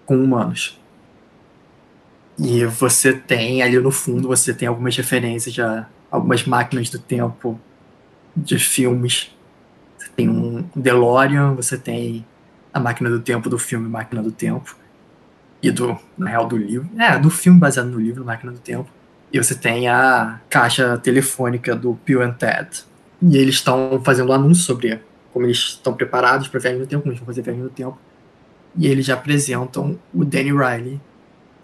[0.06, 0.80] com humanos.
[2.38, 7.60] E você tem ali no fundo, você tem algumas referências a algumas máquinas do tempo
[8.36, 9.32] de filmes.
[9.98, 12.26] Você tem um DeLorean, você tem
[12.74, 14.76] a máquina do tempo do filme Máquina do Tempo.
[15.64, 16.90] E do, na real, do livro.
[17.00, 18.90] É, do filme baseado no livro Máquina do Tempo.
[19.32, 22.84] E você tem a caixa telefônica do Bill and Ted.
[23.22, 25.00] E eles estão fazendo anúncio sobre
[25.32, 27.98] como eles estão preparados para viagem no tempo, como eles vão fazer viagem no tempo.
[28.78, 31.00] E eles já apresentam o Danny Riley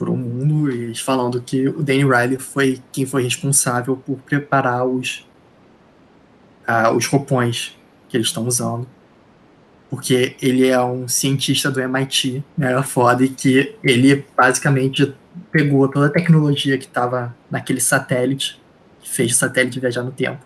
[0.01, 4.83] para o mundo, e falando que o Danny Riley foi quem foi responsável por preparar
[4.83, 5.27] os,
[6.65, 7.77] ah, os roupões
[8.09, 8.87] que eles estão usando.
[9.91, 15.13] Porque ele é um cientista do MIT, mega foda, e que ele basicamente
[15.51, 18.59] pegou toda a tecnologia que estava naquele satélite,
[19.01, 20.43] que fez o satélite viajar no tempo,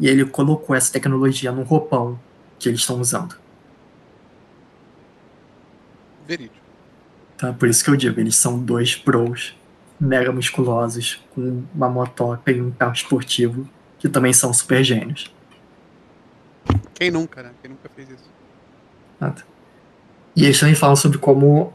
[0.00, 2.18] e ele colocou essa tecnologia num roupão
[2.58, 3.36] que eles estão usando.
[6.26, 6.67] Verídico.
[7.38, 7.52] Tá?
[7.52, 9.56] Por isso que eu digo, eles são dois pros
[9.98, 15.32] mega musculosos, com uma motoca e um carro esportivo, que também são super gênios.
[16.94, 17.50] Quem nunca, né?
[17.62, 18.30] Quem nunca fez isso?
[19.18, 19.34] Tá?
[20.36, 21.72] E eles também falam sobre como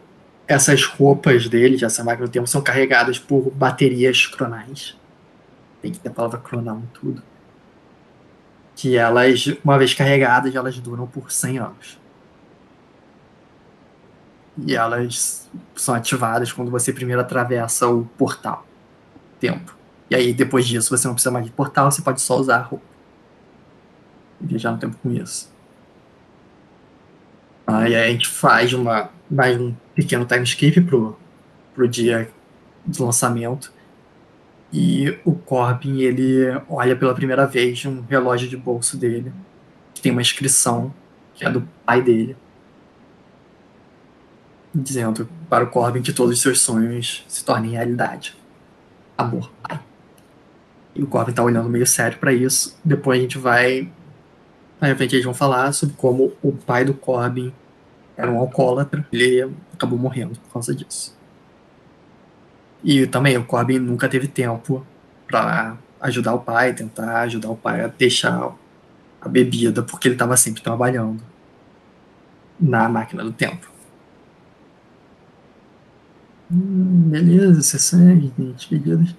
[0.48, 4.98] essas roupas deles, essa máquina do tempo, são carregadas por baterias cronais.
[5.82, 7.22] Tem que ter a palavra cronal em tudo.
[8.76, 12.03] Que elas, uma vez carregadas, elas duram por 100 anos.
[14.58, 18.66] E elas são ativadas quando você primeiro atravessa o portal.
[19.40, 19.76] Tempo.
[20.10, 22.62] E aí, depois disso, você não precisa mais de portal, você pode só usar a
[22.62, 22.86] roupa.
[24.40, 25.52] E viajar no tempo com isso.
[27.66, 31.18] Aí a gente faz uma, mais um pequeno time skip pro,
[31.74, 32.30] pro dia
[32.86, 33.74] do lançamento.
[34.72, 39.32] E o Corbin, ele olha pela primeira vez um relógio de bolso dele,
[39.94, 40.94] que tem uma inscrição,
[41.34, 42.36] que é do pai dele,
[44.74, 48.36] dizendo para o Corbin que todos os seus sonhos se tornem realidade.
[49.18, 49.80] Amor, pai.
[50.96, 52.78] E o Corbin tá olhando meio sério para isso.
[52.84, 53.90] Depois a gente vai
[54.84, 57.54] Aí, frente, eles vão falar sobre como o pai do Corbin
[58.18, 59.08] era um alcoólatra.
[59.14, 61.18] Ele acabou morrendo por causa disso.
[62.84, 64.86] E também o Corbin nunca teve tempo
[65.26, 68.54] para ajudar o pai, tentar ajudar o pai a deixar
[69.22, 71.24] a bebida, porque ele estava sempre trabalhando
[72.60, 73.73] na máquina do tempo.
[76.54, 79.16] Hum, beleza, sessões, despedidas.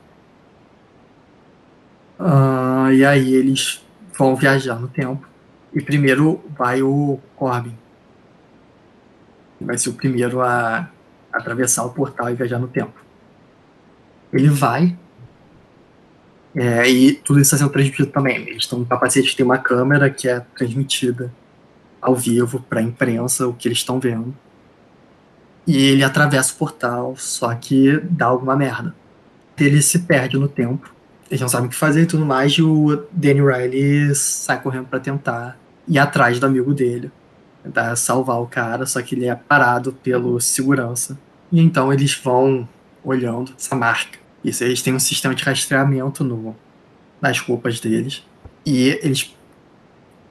[2.16, 3.84] Ah, e aí eles
[4.16, 5.26] vão viajar no tempo.
[5.74, 7.76] E primeiro vai o Corbin.
[9.60, 10.88] Vai ser o primeiro a
[11.32, 12.94] atravessar o portal e viajar no tempo.
[14.32, 14.96] Ele vai.
[16.54, 18.36] É, e tudo isso está sendo transmitido também.
[18.42, 21.32] Eles estão no capacete que tem uma câmera que é transmitida
[22.00, 24.32] ao vivo para a imprensa o que eles estão vendo.
[25.66, 28.94] E ele atravessa o portal, só que dá alguma merda.
[29.58, 30.92] Ele se perde no tempo.
[31.30, 32.52] Eles não sabem o que fazer e tudo mais.
[32.52, 37.10] E o Danny Riley sai correndo para tentar ir atrás do amigo dele.
[37.62, 41.18] Tentar salvar o cara, só que ele é parado pelo segurança.
[41.50, 42.68] E então eles vão
[43.02, 44.18] olhando essa marca.
[44.44, 46.54] Isso, eles têm um sistema de rastreamento no,
[47.20, 48.22] nas roupas deles.
[48.66, 49.34] E eles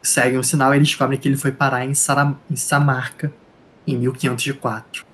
[0.02, 3.34] seguem o sinal e eles descobrem que ele foi parar em, Sara, em Samarca
[3.88, 5.13] em 1504.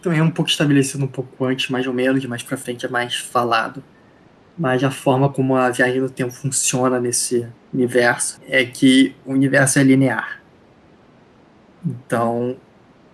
[0.00, 2.88] Então é um pouco estabelecido um pouco antes, mais ou menos, mais pra frente é
[2.88, 3.82] mais falado.
[4.56, 9.78] Mas a forma como a viagem no tempo funciona nesse universo é que o universo
[9.78, 10.40] é linear.
[11.84, 12.56] Então,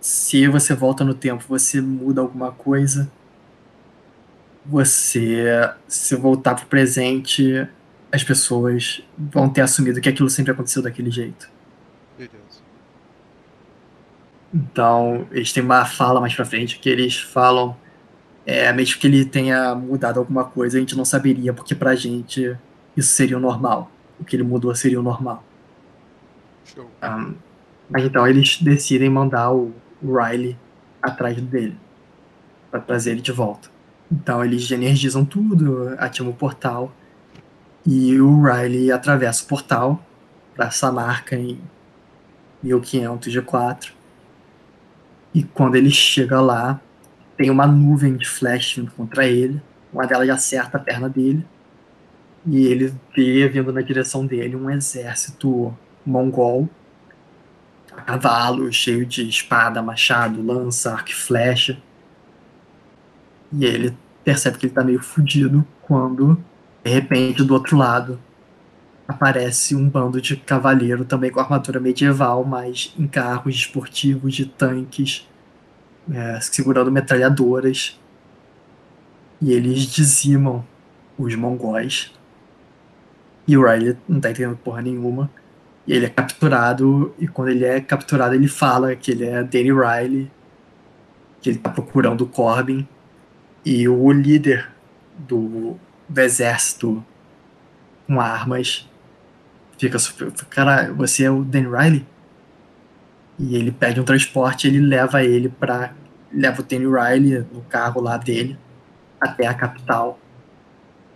[0.01, 3.11] se você volta no tempo, você muda alguma coisa,
[4.65, 5.45] você,
[5.87, 7.69] se voltar pro presente,
[8.11, 11.51] as pessoas vão ter assumido que aquilo sempre aconteceu daquele jeito.
[12.17, 12.63] Beleza.
[14.55, 17.77] Então, eles têm uma fala mais pra frente que eles falam,
[18.47, 22.57] é, mesmo que ele tenha mudado alguma coisa, a gente não saberia, porque pra gente
[22.97, 23.91] isso seria o normal.
[24.21, 25.43] O que ele mudou seria o normal.
[26.65, 26.89] Show.
[27.03, 27.35] Um,
[27.91, 30.57] mas então eles decidem mandar o Riley
[31.03, 31.77] atrás dele
[32.71, 33.69] para trazer ele de volta.
[34.11, 36.93] Então eles energizam tudo, ativam o portal
[37.85, 40.03] e o Riley atravessa o portal
[40.55, 41.61] para essa marca em
[42.63, 44.04] 1504.
[45.35, 46.81] E quando ele chega lá,
[47.37, 49.61] tem uma nuvem de flash vindo contra ele.
[49.93, 51.45] Uma delas acerta a perna dele.
[52.47, 56.69] E ele vê vindo na direção dele um exército mongol,
[57.97, 61.79] a cavalo, cheio de espada, machado, lança, arco e flecha.
[63.53, 66.39] E ele percebe que ele tá meio fudido quando,
[66.85, 68.21] de repente, do outro lado,
[69.07, 75.29] aparece um bando de cavaleiro também com armadura medieval, mas em carros esportivos de tanques,
[76.11, 78.01] é, segurando metralhadoras.
[79.41, 80.65] E eles dizimam
[81.19, 82.13] os mongóis.
[83.47, 85.31] E o Riley não tá entendendo porra nenhuma.
[85.87, 89.71] E ele é capturado, e quando ele é capturado, ele fala que ele é Danny
[89.71, 90.31] Riley,
[91.43, 92.89] que ele tá procurando o Corbin.
[93.63, 94.71] E o líder
[95.19, 95.77] do,
[96.09, 97.05] do exército
[98.07, 98.89] com armas
[99.79, 100.31] fica super.
[100.51, 102.07] Cara, você é o Dan Riley?
[103.39, 105.93] E ele pede um transporte, ele leva ele para
[106.35, 108.59] leva o Danny Riley no carro lá dele
[109.21, 110.19] até a capital.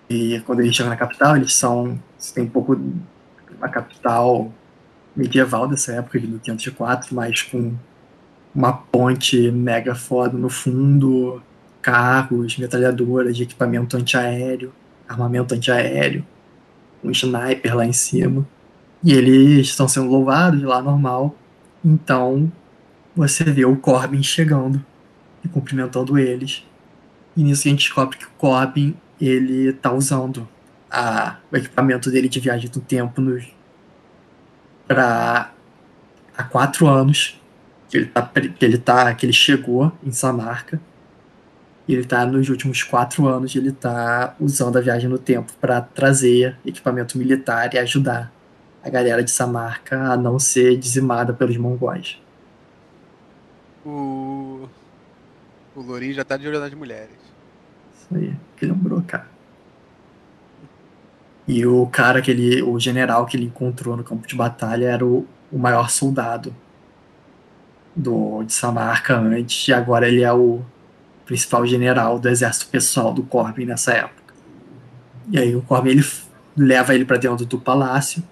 [0.09, 2.01] E quando eles chegam na capital, eles são.
[2.35, 2.81] Tem um pouco
[3.57, 4.53] uma capital
[5.15, 7.75] medieval dessa época, de 1504, mas com
[8.55, 11.43] uma ponte mega foda no fundo,
[11.83, 14.73] carros, metralhadoras equipamento antiaéreo,
[15.09, 16.25] armamento antiaéreo,
[17.03, 18.47] um sniper lá em cima.
[19.03, 21.35] E eles estão sendo louvados lá normal.
[21.85, 22.51] Então
[23.15, 24.85] você vê o Corbin chegando
[25.45, 26.65] e cumprimentando eles.
[27.37, 30.49] E nisso a gente descobre que o Corbin ele tá usando
[30.91, 33.45] a, o equipamento dele de viagem do tempo nos,
[34.87, 35.53] pra,
[36.37, 37.41] há quatro anos
[37.89, 40.81] que ele, tá, que ele tá que ele chegou em Samarca
[41.89, 45.81] e ele tá nos últimos quatro anos ele tá usando a viagem no tempo para
[45.81, 48.31] trazer equipamento militar e ajudar
[48.85, 52.21] a galera de Samarca a não ser dizimada pelos mongóis.
[53.85, 54.69] O.
[55.75, 57.17] O Lourinho já tá de olho nas mulheres.
[57.97, 59.29] Isso aí, que lembrou, cara.
[61.47, 65.07] E o cara que ele, o general que ele encontrou no campo de batalha era
[65.07, 66.55] o, o maior soldado
[67.97, 70.63] do, de Samarca antes, e agora ele é o
[71.29, 74.33] principal general do exército pessoal do Corbin nessa época.
[75.31, 76.07] E aí o Corbin ele
[76.57, 78.25] leva ele para dentro do palácio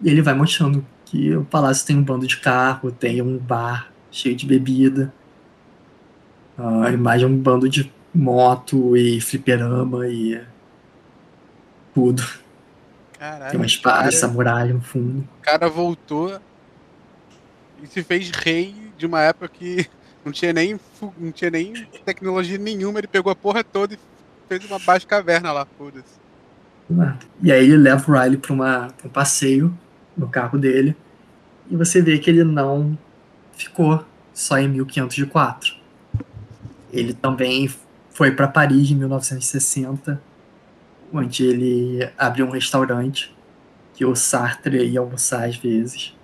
[0.00, 3.92] e ele vai mostrando que o palácio tem um bando de carro, tem um bar
[4.10, 5.12] cheio de bebida,
[6.90, 10.42] imagem é um bando de moto e fliperama e
[11.94, 12.26] tudo.
[13.18, 13.50] Caralho.
[13.50, 15.28] Tem uma espada cara, samurai no fundo.
[15.38, 16.40] O cara voltou
[17.82, 19.86] e se fez rei de uma época que
[20.28, 20.78] não tinha nem,
[21.18, 21.72] não tinha nem
[22.04, 23.00] tecnologia nenhuma.
[23.00, 23.98] Ele pegou a porra toda e
[24.48, 26.18] fez uma baixa caverna lá, foda-se.
[27.42, 29.76] E aí ele leva o Riley para um passeio
[30.16, 30.96] no carro dele
[31.70, 32.96] e você vê que ele não
[33.52, 35.76] ficou só em 1504.
[36.92, 37.68] Ele também
[38.10, 40.20] foi para Paris em 1960
[41.12, 43.34] onde ele abriu um restaurante
[43.94, 46.14] que o Sartre ia almoçar às vezes.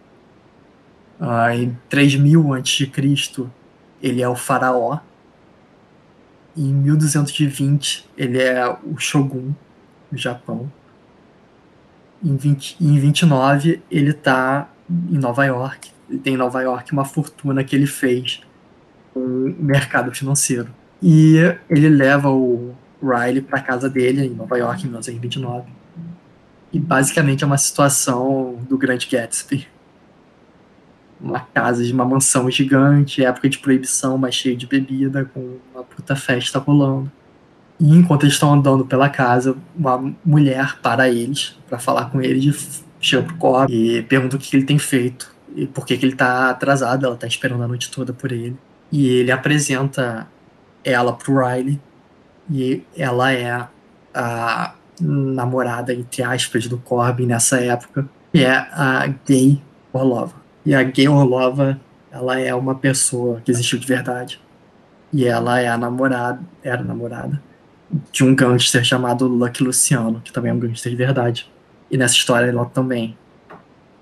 [1.19, 2.91] Ah, em 3000 a.C.,
[4.05, 4.99] ele é o faraó.
[6.55, 9.53] Em 1220, ele é o shogun
[10.13, 10.71] do Japão.
[12.23, 14.69] Em, 20, em 29, ele está
[15.11, 15.91] em Nova York.
[16.09, 18.43] Ele tem em Nova York uma fortuna que ele fez
[19.15, 20.69] com o mercado financeiro.
[21.03, 21.37] E
[21.71, 25.65] ele leva o Riley para casa dele em Nova York em 1929.
[26.75, 29.67] E basicamente é uma situação do Grande Gatsby.
[31.21, 35.83] Uma casa de uma mansão gigante, época de proibição, mas cheio de bebida, com uma
[35.83, 37.11] puta festa rolando.
[37.81, 42.85] E enquanto eles estão andando pela casa, uma mulher para eles, para falar com eles,
[43.01, 46.17] chama pro Cobb e pergunta o que ele tem feito e por que, que ele
[46.17, 48.57] tá atrasado, ela tá esperando a noite toda por ele.
[48.91, 50.27] E ele apresenta
[50.85, 51.81] ela pro Riley
[52.51, 53.67] e ela é
[54.15, 59.61] a namorada, entre aspas, do Corbin nessa época, que é a Gay
[59.93, 60.44] Orlova.
[60.65, 61.79] E a Gay Orlova,
[62.11, 64.41] ela é uma pessoa que existiu de verdade.
[65.13, 67.41] E ela é a namorada, era a namorada
[68.11, 71.51] de um gangster chamado Lucky Luciano, que também é um gangster de verdade.
[71.91, 73.17] E nessa história ela também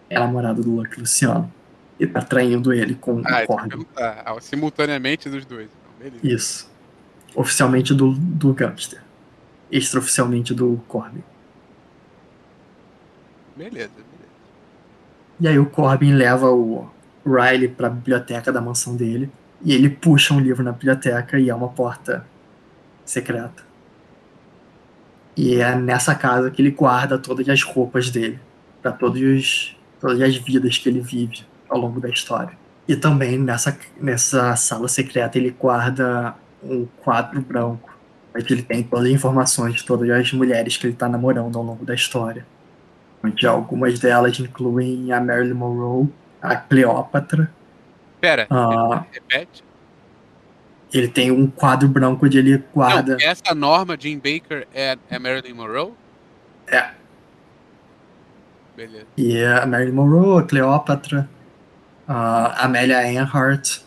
[0.08, 1.52] é namorada do Lucky Luciano.
[2.00, 3.86] E tá traindo ele com Ah, o Corbin.
[3.96, 5.68] ah, ah, simultaneamente dos dois.
[5.68, 6.26] Então, beleza.
[6.34, 6.70] Isso.
[7.34, 9.00] Oficialmente do, do gangster.
[9.70, 11.22] Extraoficialmente do Corbin.
[13.56, 14.01] Beleza.
[15.42, 16.88] E aí o Corbin leva o
[17.26, 19.28] Riley pra biblioteca da mansão dele.
[19.60, 22.24] E ele puxa um livro na biblioteca e é uma porta
[23.04, 23.64] secreta.
[25.36, 28.38] E é nessa casa que ele guarda todas as roupas dele.
[29.02, 32.56] Os, todas as vidas que ele vive ao longo da história.
[32.86, 37.90] E também nessa, nessa sala secreta ele guarda um quadro branco.
[38.32, 41.64] Onde ele tem todas as informações de todas as mulheres que ele tá namorando ao
[41.64, 42.46] longo da história.
[43.24, 46.08] Onde algumas delas incluem a Marilyn Monroe,
[46.40, 47.52] a Cleópatra.
[48.20, 49.04] Pera, Ah.
[49.12, 49.64] repete.
[50.92, 53.16] Ele tem um quadro branco onde ele guarda.
[53.16, 55.92] Não, essa norma, Jim Baker, é, é Marilyn Monroe?
[56.66, 56.90] É.
[58.76, 59.06] Beleza.
[59.16, 61.28] E é a Marilyn Monroe, a Cleópatra,
[62.06, 63.80] a Amélia Earhart,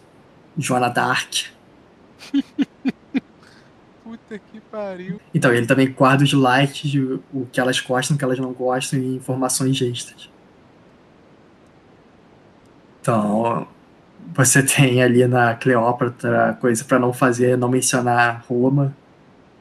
[0.57, 1.45] Joana Dark.
[4.05, 5.19] Puta que pariu.
[5.33, 6.93] Então, ele também guarda os likes,
[7.33, 10.29] o, que elas gostam, o que elas não gostam e informações extras.
[13.01, 13.67] Então,
[14.35, 18.95] você tem ali na Cleópatra coisa pra não fazer, não mencionar Roma.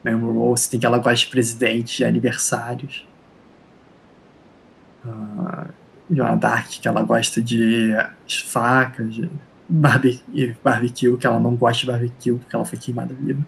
[0.03, 3.07] Marilyn Monroe, você tem que ela gosta de presidente, de aniversários.
[5.03, 5.67] Ah,
[6.09, 7.93] Joana Dark, que ela gosta de
[8.45, 9.29] facas, de
[9.67, 10.23] barbe-
[10.63, 13.45] barbecue, que ela não gosta de barbecue, porque ela foi queimada viva.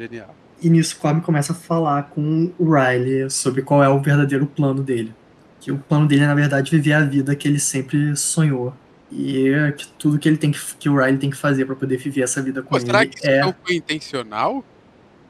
[0.00, 0.34] Genial.
[0.62, 4.46] E nisso o Cobb começa a falar com o Riley sobre qual é o verdadeiro
[4.46, 5.14] plano dele.
[5.60, 8.74] Que o plano dele é, na verdade, viver a vida que ele sempre sonhou.
[9.10, 11.76] E é que tudo que ele tem que, que o Riley tem que fazer pra
[11.76, 13.40] poder viver essa vida com Pô, será ele que isso é.
[13.40, 14.64] não foi intencional?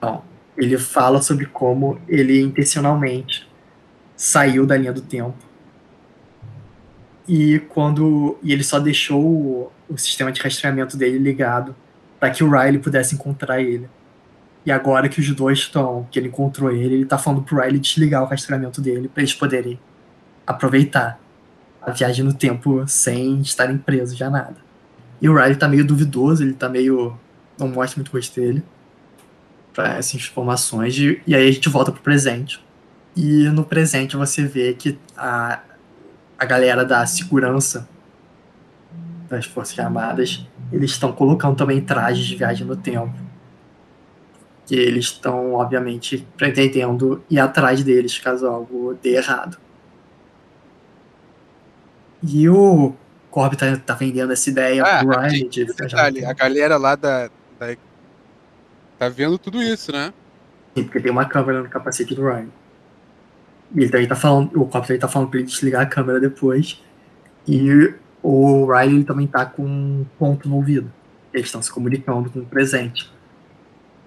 [0.01, 0.23] Não.
[0.57, 3.49] Ele fala sobre como ele intencionalmente
[4.17, 5.39] saiu da linha do tempo.
[7.27, 8.39] E quando.
[8.41, 11.75] E ele só deixou o, o sistema de rastreamento dele ligado
[12.21, 13.89] para que o Riley pudesse encontrar ele.
[14.65, 17.79] E agora que os dois estão, que ele encontrou ele, ele tá falando pro Riley
[17.79, 19.79] desligar o rastreamento dele para eles poderem
[20.47, 21.19] aproveitar
[21.81, 24.57] a viagem no tempo sem estarem presos já nada.
[25.21, 27.17] E o Riley tá meio duvidoso, ele tá meio.
[27.59, 28.63] não mostra muito o rosto dele
[29.73, 30.97] para essas informações.
[30.99, 32.63] E, e aí a gente volta pro presente.
[33.17, 35.61] E no presente você vê que a,
[36.39, 37.89] a galera da segurança
[39.29, 43.30] das Forças Armadas, eles estão colocando também trajes de viagem no tempo.
[44.71, 49.59] Que eles estão, obviamente, pretendendo ir atrás deles caso algo dê errado.
[52.23, 52.95] E o
[53.33, 57.27] Corby tá, tá vendendo essa ideia Ah, pro Ryan de Detalhe, a galera lá da,
[57.59, 57.77] da-
[58.97, 60.15] Tá vendo tudo isso, né?
[60.77, 62.47] Sim, porque tem uma câmera no capacete do Ryan.
[63.75, 66.21] E ele também tá falando, o Cobb também tá falando pra ele desligar a câmera
[66.21, 66.81] depois.
[67.49, 67.93] E
[68.23, 70.93] o ele também tá com um ponto no ouvido.
[71.35, 73.11] Eles estão se comunicando com o presente.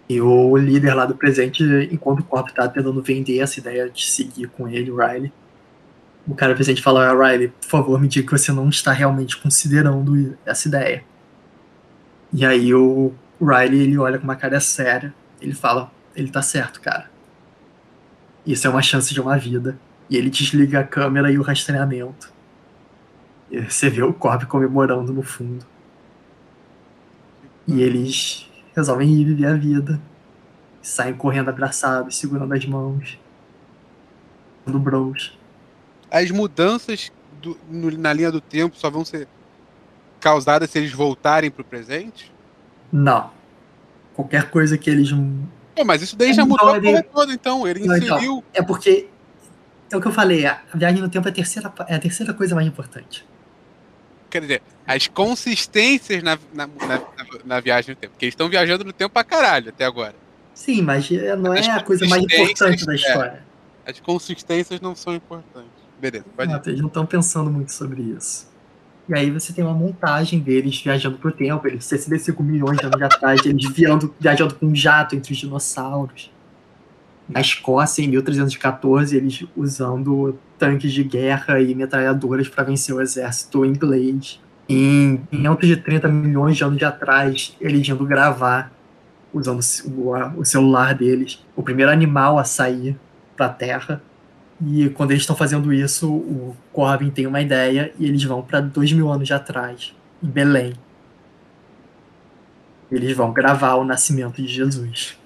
[0.10, 4.06] E o líder lá do presente, enquanto o Cobb tá tentando vender essa ideia de
[4.06, 5.32] seguir com ele, o Riley,
[6.28, 9.38] o cara presente fala, ah, Riley, por favor, me diga que você não está realmente
[9.38, 11.04] considerando essa ideia.
[12.32, 16.82] E aí o Riley, ele olha com uma cara séria, ele fala, ele tá certo,
[16.82, 17.10] cara.
[18.46, 19.78] Isso é uma chance de uma vida.
[20.10, 22.32] E ele desliga a câmera e o rastreamento.
[23.50, 25.66] E você vê o Corb comemorando no fundo.
[27.68, 30.00] E eles resolvem ir viver a vida.
[30.82, 33.20] Saem correndo abraçados, segurando as mãos.
[34.66, 35.38] do Bros.
[36.10, 37.12] As mudanças
[37.42, 39.28] do- no- na linha do tempo só vão ser
[40.22, 42.32] causadas se eles voltarem pro presente?
[42.90, 43.30] Não.
[44.16, 45.10] Qualquer coisa que eles.
[45.76, 47.68] Pô, mas isso daí É, já mudou então, a ele- porra toda, então.
[47.68, 48.16] Ele Não, então.
[48.18, 48.44] inseriu.
[48.54, 49.10] É porque.
[49.92, 52.34] É o que eu falei, a viagem no tempo é a terceira, é a terceira
[52.34, 53.26] coisa mais importante.
[54.34, 57.02] Quer dizer, as consistências na, na, na-
[57.46, 58.14] na viagem no tempo.
[58.14, 60.16] Porque eles estão viajando no tempo pra caralho até agora.
[60.56, 62.96] Sim, mas é- não é a coisa mais importante da é.
[62.96, 63.44] história.
[63.86, 65.70] As consistências não são importantes.
[66.02, 66.54] Beleza, pode ir.
[66.54, 68.52] Exato, Eles não estão pensando muito sobre isso.
[69.08, 73.02] E aí você tem uma montagem deles viajando pro tempo, eles 65 milhões de anos
[73.04, 76.32] atrás, eles viando, viajando com um jato entre os dinossauros.
[77.28, 83.66] Na Escócia, em 1314, eles usando tanques de guerra e metralhadoras para vencer o exército
[83.66, 84.42] inglês.
[84.68, 88.72] Em 530 milhões de anos de atrás, eles indo gravar,
[89.34, 92.98] usando o, celular deles, o primeiro animal a sair
[93.36, 94.02] para a Terra.
[94.66, 98.62] E quando eles estão fazendo isso, o Corbin tem uma ideia e eles vão para
[98.62, 100.74] dois mil anos de atrás, em Belém.
[102.92, 105.18] Eles vão gravar o nascimento de Jesus.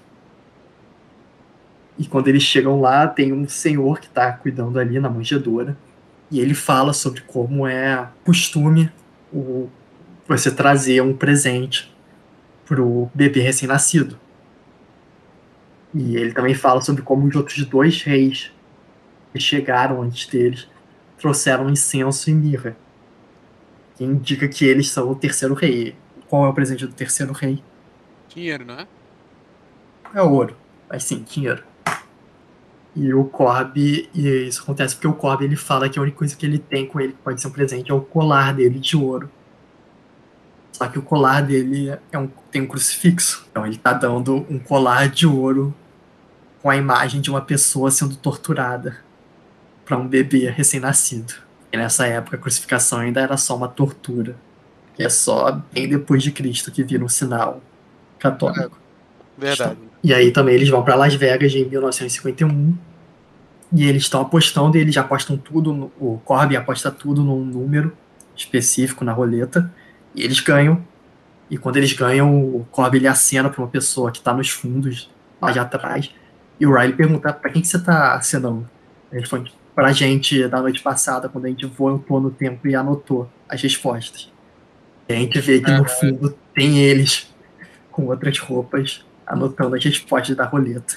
[1.98, 5.76] E quando eles chegam lá, tem um senhor que está cuidando ali na manjedoura.
[6.30, 8.90] E ele fala sobre como é costume
[9.32, 9.68] o,
[10.26, 11.92] você trazer um presente
[12.64, 14.18] pro bebê recém-nascido.
[15.94, 18.52] E ele também fala sobre como os outros dois reis
[19.32, 20.68] que chegaram antes deles
[21.18, 22.76] trouxeram incenso e mirra.
[23.96, 25.96] Que indica que eles são o terceiro rei.
[26.28, 27.62] Qual é o presente do terceiro rei?
[28.28, 28.86] Dinheiro, não é?
[30.14, 30.56] É ouro.
[30.88, 31.62] Mas sim, dinheiro.
[32.96, 36.34] E o Corby, e isso acontece porque o Corby ele fala que a única coisa
[36.34, 38.96] que ele tem com ele que pode ser um presente é o colar dele de
[38.96, 39.30] ouro.
[40.72, 43.46] Só que o colar dele é um, tem um crucifixo.
[43.50, 45.74] Então ele tá dando um colar de ouro
[46.62, 48.98] com a imagem de uma pessoa sendo torturada
[49.84, 51.34] para um bebê recém-nascido.
[51.72, 54.36] E nessa época a crucificação ainda era só uma tortura.
[54.98, 57.62] É só bem depois de Cristo que vira um sinal
[58.18, 58.76] católico.
[59.36, 59.78] Verdade.
[60.02, 62.76] E aí também eles vão para Las Vegas em 1951.
[63.72, 65.72] E eles estão apostando e eles apostam tudo.
[65.72, 67.92] No, o Corbin aposta tudo num número
[68.36, 69.72] específico na roleta.
[70.14, 70.82] E eles ganham.
[71.50, 75.10] E quando eles ganham, o Corbin ele acena para uma pessoa que está nos fundos,
[75.40, 76.10] lá de atrás.
[76.60, 78.68] E o Riley pergunta: para quem que você está acenando?
[79.10, 83.30] Ele responde: pra gente da noite passada, quando a gente voltou no tempo e anotou
[83.48, 84.32] as respostas.
[85.08, 87.32] E a gente vê que no fundo tem eles
[87.90, 90.96] com outras roupas anotando as respostas da roleta.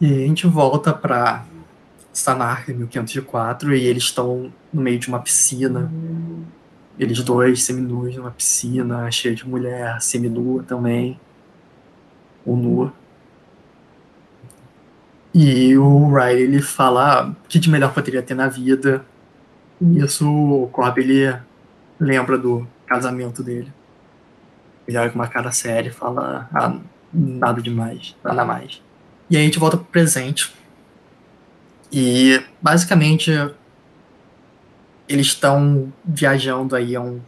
[0.00, 1.44] E a gente volta para
[2.12, 5.92] Sanark em 1504 e eles estão no meio de uma piscina.
[6.98, 11.18] Eles dois seminus numa piscina cheia de mulher, seminua também,
[12.44, 12.92] ou nua.
[15.34, 19.04] E o Riley ele fala o que de melhor poderia ter na vida.
[19.80, 21.34] E isso o Corb ele
[21.98, 23.72] lembra do casamento dele.
[24.86, 26.76] Ele olha com uma cara séria e fala ah,
[27.12, 28.82] nada demais, nada mais.
[29.30, 30.52] E aí a gente volta pro presente.
[31.90, 33.30] E basicamente
[35.08, 37.20] eles estão viajando aí há um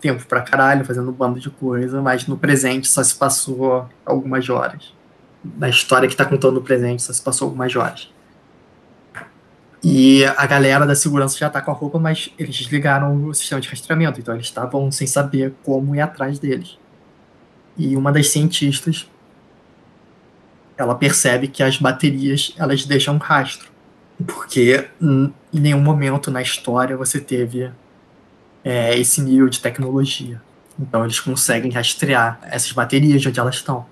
[0.00, 4.48] tempo pra caralho, fazendo um bando de coisa, mas no presente só se passou algumas
[4.48, 4.92] horas.
[5.56, 8.10] Na história que tá contando no presente só se passou algumas horas.
[9.82, 13.60] E a galera da segurança já tá com a roupa, mas eles desligaram o sistema
[13.60, 16.76] de rastreamento, então eles estavam sem saber como ir atrás deles.
[17.76, 19.08] E uma das cientistas,
[20.76, 23.70] ela percebe que as baterias, elas deixam um rastro.
[24.26, 27.70] Porque em nenhum momento na história você teve
[28.64, 30.42] é, esse nível de tecnologia.
[30.78, 33.86] Então eles conseguem rastrear essas baterias de onde elas estão.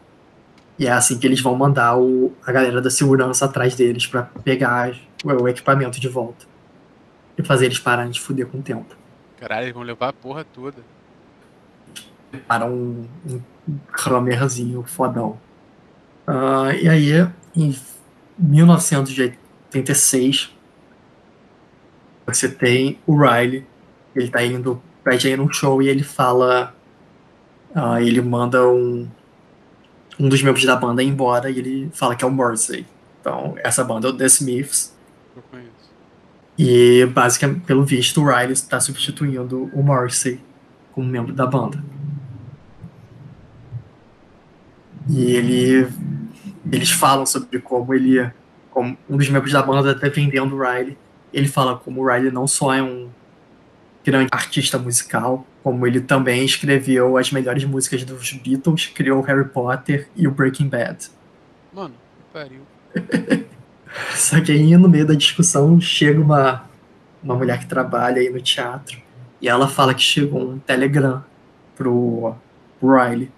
[0.79, 4.23] E é assim que eles vão mandar o, a galera da segurança atrás deles para
[4.45, 6.47] pegar o, equipamento de volta.
[7.39, 8.97] E fazer eles pararem de fuder com o tempo.
[9.39, 10.79] Caralho, eles vão levar a porra toda.
[12.47, 13.41] Para um, um
[14.09, 15.39] Hammerzinho fodão.
[16.27, 17.13] Ah, e aí,
[17.55, 17.77] em
[18.39, 20.51] 1986,
[22.27, 23.65] você tem o Riley.
[24.15, 26.75] Ele tá indo pra ir num show e ele fala.
[27.75, 29.09] ah, ele manda um,
[30.19, 32.87] um dos membros da banda ir embora e ele fala que é o Morrissey.
[33.21, 34.96] Então, essa banda é o The Smiths.
[35.37, 35.97] Eu conheço.
[36.59, 40.41] E, basicamente, pelo visto, o Riley está substituindo o Morrissey
[40.93, 41.83] como membro da banda.
[45.09, 45.89] E ele,
[46.73, 48.31] eles falam sobre como ele,
[48.71, 50.97] como um dos membros da banda está vendendo o Riley.
[51.33, 53.11] Ele fala como o Riley não só é um
[54.03, 60.09] grande artista musical, como ele também escreveu as melhores músicas dos Beatles, criou Harry Potter
[60.17, 61.11] e o Breaking Bad.
[61.75, 61.95] Mano,
[62.33, 62.63] pariu.
[64.15, 66.65] Só que aí no meio da discussão chega uma,
[67.23, 69.01] uma mulher que trabalha aí no teatro
[69.41, 71.25] e ela fala que chegou um telegram
[71.77, 72.35] pro,
[72.83, 73.31] Riley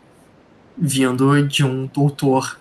[0.77, 2.59] vindo de um doutor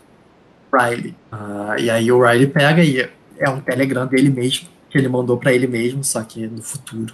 [0.74, 1.16] Riley.
[1.32, 5.38] Uh, e aí o Riley pega e é um telegram dele mesmo, que ele mandou
[5.38, 7.14] para ele mesmo, só que no futuro.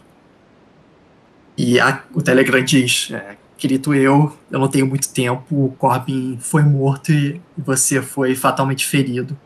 [1.58, 6.38] E a, o telegram diz: é, Querido eu, eu não tenho muito tempo, o Corbin
[6.40, 9.38] foi morto e você foi fatalmente ferido.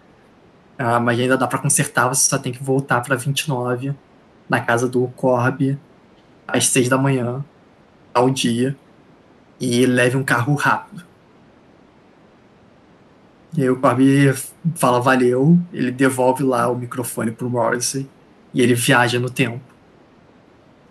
[0.79, 3.95] Uh, mas ainda dá para consertar, você só tem que voltar para 29,
[4.47, 5.77] na casa do Corb,
[6.47, 7.43] às 6 da manhã,
[8.13, 8.77] ao dia,
[9.59, 11.03] e leve um carro rápido.
[13.57, 14.01] E aí o Corb
[14.75, 18.07] fala valeu, ele devolve lá o microfone pro Morrissey
[18.53, 19.61] e ele viaja no tempo.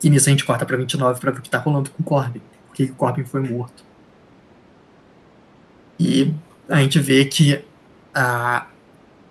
[0.03, 2.05] E nisso a gente corta pra 29 pra ver o que tá rolando com o
[2.05, 2.43] Corbin.
[2.66, 3.84] Por que o Corbin foi morto.
[5.99, 6.34] E
[6.68, 7.64] a gente vê que
[8.14, 8.66] a,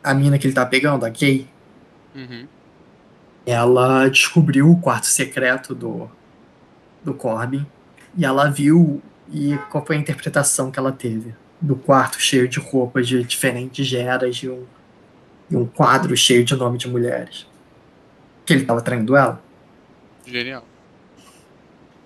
[0.06, 1.47] a mina que ele tá pegando, a Kay,
[2.16, 2.47] Uhum.
[3.45, 6.10] ela descobriu o quarto secreto do,
[7.03, 7.66] do Corbin
[8.18, 12.60] e ela viu e qual foi a interpretação que ela teve do quarto cheio de
[12.60, 14.64] roupas de diferentes geras e um,
[15.49, 17.45] e um quadro cheio de nome de mulheres.
[18.45, 19.41] Que ele estava traindo ela.
[20.26, 20.64] Genial.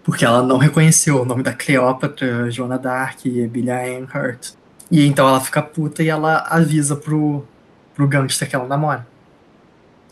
[0.04, 4.54] Porque ela não reconheceu o nome da Cleópatra, Joana Dark e Billie Hurt.
[4.90, 7.46] E então ela fica puta e ela avisa pro,
[8.00, 9.06] pro gangster que ela namora.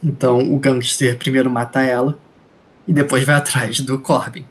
[0.04, 2.20] Então o gangster primeiro mata ela
[2.86, 4.46] e depois vai atrás do Corbin.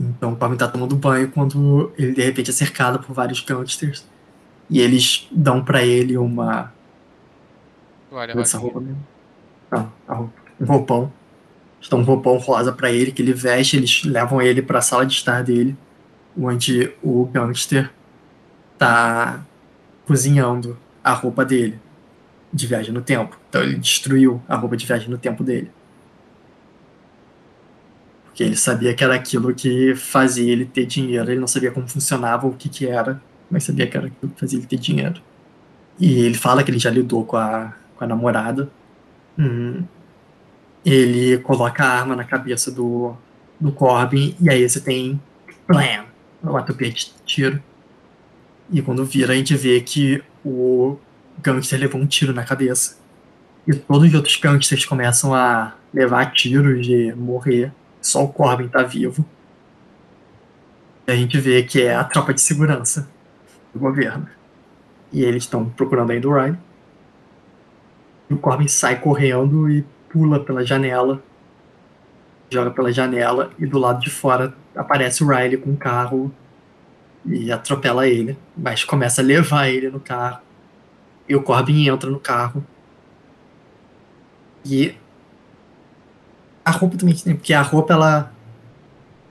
[0.00, 4.06] Então o Corbin tá tomando banho quando ele de repente é cercado por vários gangsters.
[4.70, 6.72] E eles dão pra ele uma.
[8.12, 9.04] Olha, Essa roupa mesmo?
[9.68, 10.32] Não, a roupa.
[10.60, 11.12] Um roupão.
[11.78, 15.04] Eles dão um roupão rosa pra ele que ele veste, eles levam ele pra sala
[15.04, 15.76] de estar dele,
[16.40, 17.90] onde o gangster
[18.78, 19.44] tá
[20.06, 21.80] cozinhando a roupa dele
[22.56, 23.38] de viagem no tempo.
[23.48, 25.70] Então ele destruiu a roupa de viagem no tempo dele.
[28.24, 31.30] Porque ele sabia que era aquilo que fazia ele ter dinheiro.
[31.30, 34.40] Ele não sabia como funcionava, o que que era, mas sabia que era aquilo que
[34.40, 35.20] fazia ele ter dinheiro.
[35.98, 38.70] E ele fala que ele já lidou com a, com a namorada.
[39.38, 39.84] Hum.
[40.84, 43.14] Ele coloca a arma na cabeça do,
[43.58, 45.20] do Corbin, e aí você tem
[45.66, 46.04] Blam!
[46.42, 47.60] Uma tupia de tiro.
[48.70, 50.96] E quando vira, a gente vê que o
[51.42, 52.96] gangster levou um tiro na cabeça.
[53.66, 57.72] E todos os outros gangsters começam a levar tiros e morrer.
[58.00, 59.26] Só o Corbin tá vivo.
[61.06, 63.08] E a gente vê que é a tropa de segurança
[63.72, 64.28] do governo.
[65.12, 66.58] E eles estão procurando ainda o Ryan.
[68.30, 71.22] E o Corbin sai correndo e pula pela janela.
[72.50, 76.32] Joga pela janela e do lado de fora aparece o Riley com um carro
[77.24, 78.38] e atropela ele.
[78.56, 80.45] Mas começa a levar ele no carro.
[81.28, 82.64] E o Corbin entra no carro.
[84.64, 84.96] E
[86.64, 87.34] a roupa também, né?
[87.34, 88.32] Porque a roupa, ela.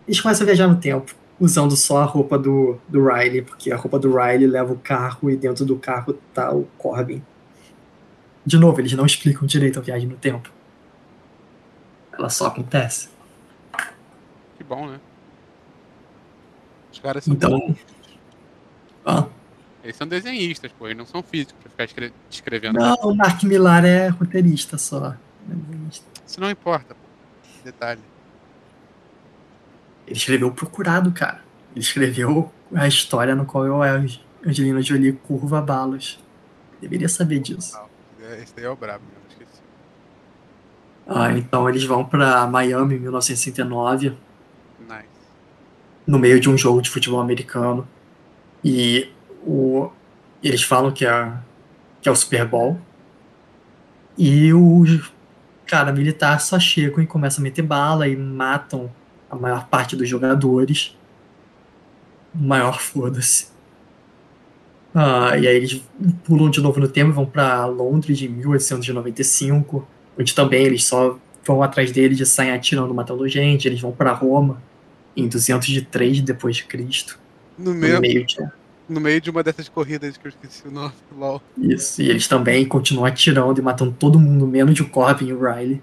[0.08, 3.76] Eles começam a viajar no tempo, usando só a roupa do, do Riley, porque a
[3.76, 7.24] roupa do Riley leva o carro e dentro do carro tá o Corbin.
[8.46, 10.52] De novo, eles não explicam direito a viagem no tempo.
[12.14, 13.10] Ela só acontece.
[14.58, 15.00] Que bom, né?
[16.94, 17.76] Os caras são Então.
[19.06, 19.28] Ah,
[19.86, 22.80] Eles são desenhistas, pô, eles não são físicos pra ficar escre- escrevendo.
[22.80, 25.16] não, o Mark Millar é roteirista só.
[26.26, 27.02] Isso não importa, pô.
[27.64, 28.02] Detalhe.
[30.08, 31.42] Ele escreveu Procurado, cara.
[31.72, 34.02] Ele escreveu a história no qual a
[34.46, 36.20] Angelina Jolie curva balas.
[36.82, 37.78] Deveria saber disso.
[38.22, 39.62] É, Esse daí é o brabo mesmo, esqueci.
[41.08, 44.10] Ah, então eles vão pra Miami em 1969,
[44.90, 45.06] Nice.
[46.08, 47.88] no meio de um jogo de futebol americano.
[48.64, 49.12] E
[49.46, 49.90] o,
[50.44, 51.32] eles falam que é,
[52.02, 52.80] que é o Super Bowl.
[54.18, 55.12] E os
[55.66, 58.90] cara militar só chegam e começam a meter bala e matam
[59.30, 60.96] a maior parte dos jogadores.
[62.34, 63.48] Maior foda-se.
[64.94, 65.82] Ah, e aí eles
[66.24, 69.86] pulam de novo no tempo e vão pra Londres de 1895,
[70.18, 73.68] onde também eles só vão atrás deles e saem atirando, matando gente.
[73.68, 74.62] Eles vão pra Roma
[75.16, 77.20] em 203 depois de Cristo.
[77.58, 78.38] No No meio, meio de
[78.88, 81.42] no meio de uma dessas corridas que eu esqueci o nome, LOL.
[81.58, 85.40] Isso, e eles também continuam atirando e matando todo mundo, menos o Corbin e o
[85.40, 85.82] Riley.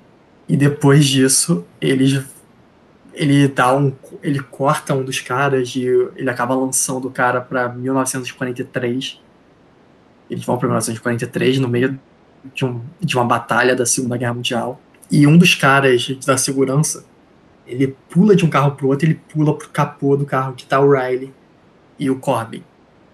[0.49, 2.23] E depois disso, eles
[3.15, 3.93] ele dá um
[4.23, 5.85] ele corta um dos caras e
[6.17, 9.21] ele acaba lançando o cara para 1943.
[10.31, 11.99] Eles vão para 1943 no meio
[12.55, 14.81] de, um, de uma batalha da Segunda Guerra Mundial.
[15.11, 17.05] E um dos caras da segurança,
[17.67, 20.81] ele pula de um carro pro outro, ele pula pro capô do carro que tá
[20.81, 21.33] o Riley
[21.99, 22.63] e o Corbin.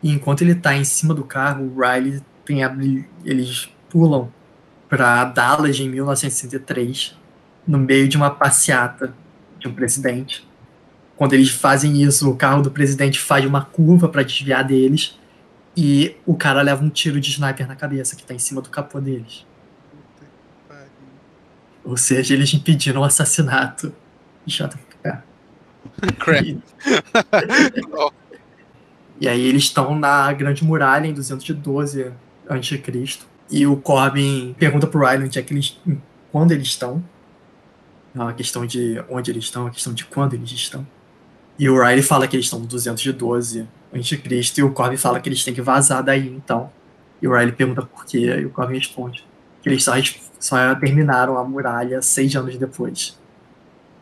[0.02, 2.74] E enquanto ele tá em cima do carro, o Riley tem a,
[3.24, 4.32] eles pulam
[4.88, 7.16] para Dallas em 1963,
[7.66, 9.14] no meio de uma passeata
[9.58, 10.48] de um presidente.
[11.16, 15.18] Quando eles fazem isso, o carro do presidente faz uma curva para desviar deles
[15.76, 18.70] e o cara leva um tiro de sniper na cabeça que tá em cima do
[18.70, 19.44] capô deles.
[21.84, 23.92] Ou seja, eles impediram o assassinato
[24.46, 25.22] JFK.
[26.18, 26.62] Crap.
[29.20, 32.12] E aí eles estão na Grande Muralha em 212
[32.48, 32.82] a.C.
[33.50, 35.80] E o Corbin pergunta pro Ryan onde é que eles,
[36.30, 37.02] quando eles estão.
[38.14, 40.86] Não é a questão de onde eles estão, é a questão de quando eles estão.
[41.58, 44.22] E o Riley fala que eles estão no 212 a.C.
[44.58, 46.70] e o Corbin fala que eles têm que vazar daí, então.
[47.20, 49.26] E o Riley pergunta por quê, e o Corbin responde
[49.60, 49.92] que eles só,
[50.38, 53.18] só terminaram a muralha seis anos depois.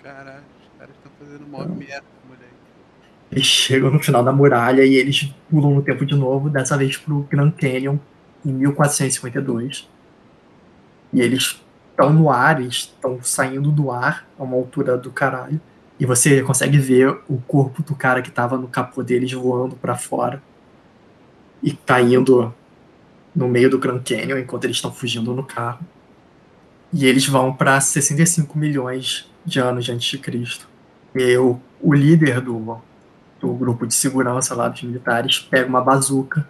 [0.03, 2.16] Caralho, os caras estão fazendo mó merda.
[3.37, 6.97] Eles chegam no final da muralha e eles pulam no tempo de novo, dessa vez
[6.97, 7.99] pro Grand Canyon,
[8.43, 9.87] em 1452.
[11.13, 15.61] E eles estão no ar, estão saindo do ar a uma altura do caralho.
[16.01, 19.97] E você consegue ver o corpo do cara que tava no capô deles voando para
[19.97, 20.43] fora
[21.63, 22.55] e caindo
[23.35, 25.85] no meio do Grand Canyon enquanto eles estão fugindo no carro.
[26.91, 30.67] E eles vão para 65 milhões de anos antes de Cristo.
[31.15, 32.81] E o, o líder do,
[33.47, 36.47] do grupo de segurança lá dos militares pega uma bazuca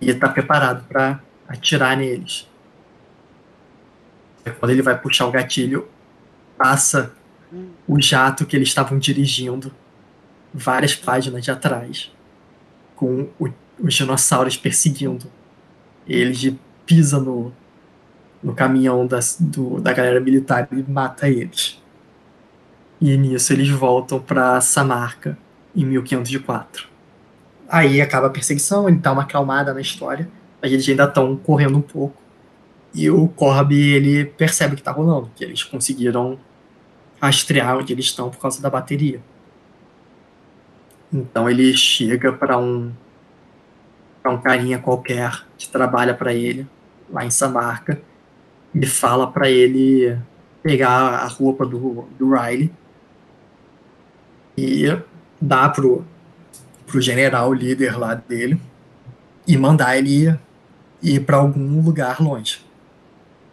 [0.00, 2.48] e está preparado para atirar neles.
[4.58, 5.88] Quando ele vai puxar o gatilho,
[6.56, 7.12] passa
[7.86, 9.72] o jato que eles estavam dirigindo
[10.52, 12.10] várias páginas de atrás,
[12.94, 13.48] com o,
[13.78, 15.26] os dinossauros perseguindo.
[16.06, 17.52] Ele pisa no,
[18.42, 21.82] no caminhão das, do, da galera militar e mata eles.
[23.00, 25.36] E nisso eles voltam para Samarca
[25.76, 26.88] em 1504.
[27.68, 30.28] Aí acaba a perseguição, ele dá uma acalmada na história,
[30.62, 32.16] mas eles ainda estão correndo um pouco.
[32.94, 36.38] E o Corby, ele percebe o que está rolando, que eles conseguiram
[37.20, 39.20] rastrear onde eles estão por causa da bateria.
[41.12, 42.92] Então ele chega para um
[44.22, 46.66] para um carinha qualquer que trabalha para ele
[47.08, 48.00] lá em Samarca
[48.74, 50.18] e fala para ele
[50.62, 52.72] pegar a roupa do, do Riley
[54.56, 54.98] e
[55.40, 56.04] dar pro,
[56.86, 58.60] pro general líder lá dele
[59.46, 60.40] e mandar ele ir,
[61.02, 62.60] ir para algum lugar longe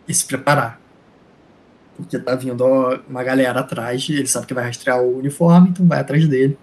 [0.07, 0.79] e se preparar.
[1.95, 2.65] Porque tá vindo
[3.07, 6.57] uma galera atrás, ele sabe que vai rastrear o uniforme, então vai atrás dele.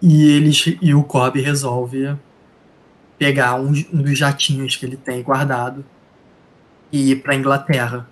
[0.00, 2.16] E eles e o Cobb resolve
[3.16, 5.84] pegar um, um dos jatinhos que ele tem guardado
[6.90, 8.08] e ir para Inglaterra,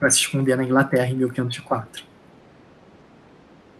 [0.00, 2.15] para se esconder na Inglaterra em 1504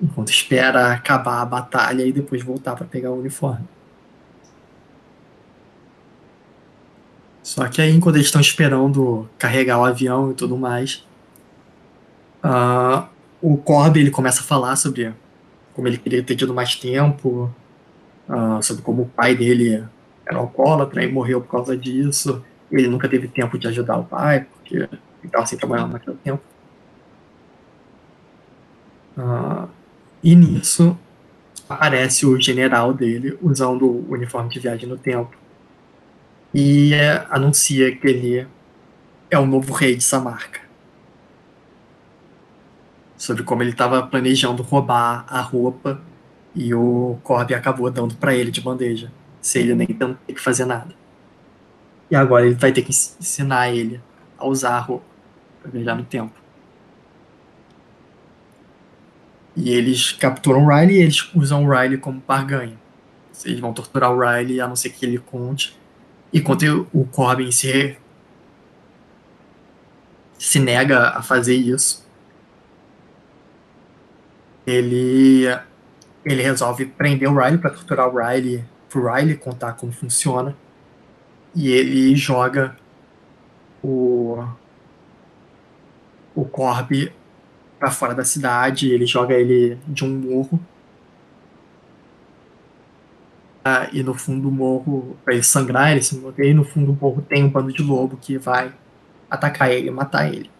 [0.00, 3.66] enquanto espera acabar a batalha e depois voltar para pegar o uniforme.
[7.42, 11.06] Só que aí, enquanto eles estão esperando carregar o avião e tudo mais,
[12.44, 13.06] uh,
[13.40, 15.14] o Corby ele começa a falar sobre
[15.72, 17.48] como ele queria ter tido mais tempo,
[18.28, 19.84] uh, sobre como o pai dele
[20.26, 22.44] era alcoólatra e morreu por causa disso.
[22.70, 24.88] Ele nunca teve tempo de ajudar o pai, porque ele
[25.22, 26.42] estava sem trabalhar naquele tempo.
[29.16, 29.68] Uh,
[30.26, 30.98] e nisso
[31.68, 35.36] aparece o general dele usando o uniforme de viagem no tempo
[36.52, 38.48] e é, anuncia que ele
[39.30, 40.60] é o novo rei de Samarca.
[43.16, 46.02] Sobre como ele estava planejando roubar a roupa
[46.56, 50.64] e o Corby acabou dando para ele de bandeja, sem ele nem ter que fazer
[50.64, 50.92] nada.
[52.10, 54.00] E agora ele vai ter que ensinar ele
[54.36, 55.04] a usar a roupa
[55.62, 56.45] para viajar no tempo.
[59.56, 62.76] E eles capturam o Riley e eles usam o Riley como barganha.
[63.44, 65.78] Eles vão torturar o Riley a não ser que ele conte.
[66.32, 67.96] Enquanto o Corbin se,
[70.38, 72.06] se nega a fazer isso,
[74.66, 75.44] ele,
[76.24, 80.54] ele resolve prender o Riley para torturar o Riley, pro Riley contar como funciona.
[81.54, 82.76] E ele joga
[83.82, 84.46] o,
[86.34, 87.10] o Corby
[87.78, 90.60] para fora da cidade, ele joga ele de um morro.
[93.64, 96.98] Ah, e no fundo do morro, para ele sangrar, ele se e no fundo do
[97.00, 98.72] morro tem um bando de lobo que vai
[99.28, 100.50] atacar ele, matar ele.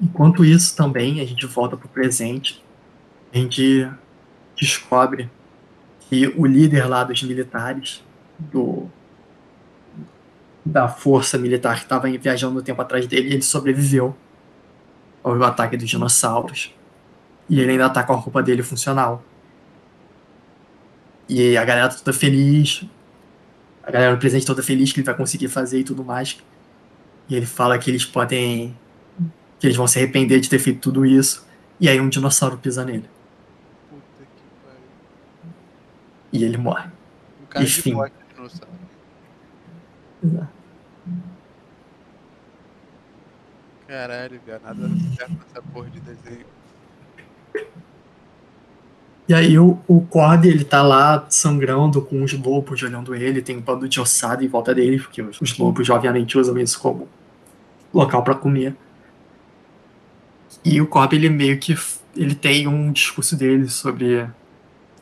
[0.00, 2.62] Enquanto isso também, a gente volta pro presente,
[3.32, 3.88] a gente
[4.56, 5.30] descobre
[6.00, 8.02] que o líder lá dos militares,
[8.38, 8.88] do
[10.64, 14.14] da força militar que estava viajando no tempo atrás dele, ele sobreviveu
[15.30, 16.74] ao ataque dos dinossauros.
[17.48, 19.24] E ele ainda tá com a roupa dele funcional.
[21.28, 22.84] E a galera tá toda feliz.
[23.82, 26.38] A galera do presente toda feliz que ele vai conseguir fazer e tudo mais.
[27.28, 28.76] E ele fala que eles podem.
[29.58, 31.46] que eles vão se arrepender de ter feito tudo isso.
[31.80, 33.08] E aí um dinossauro pisa nele.
[33.88, 34.80] Puta que pariu.
[36.32, 36.88] E ele morre.
[37.42, 37.94] Um cara Enfim.
[37.94, 38.78] de dinossauro.
[43.88, 44.60] Caralho, velho.
[44.62, 46.44] Nada certo nessa porra de desenho.
[49.26, 53.56] E aí o, o Cord, ele tá lá sangrando com os lobos olhando ele, tem
[53.56, 57.08] um bando de ossada em volta dele, porque os, os lobos obviamente usam isso como
[57.92, 58.76] local pra comer.
[60.64, 61.74] E o Cobb, ele meio que
[62.16, 64.28] ele tem um discurso dele sobre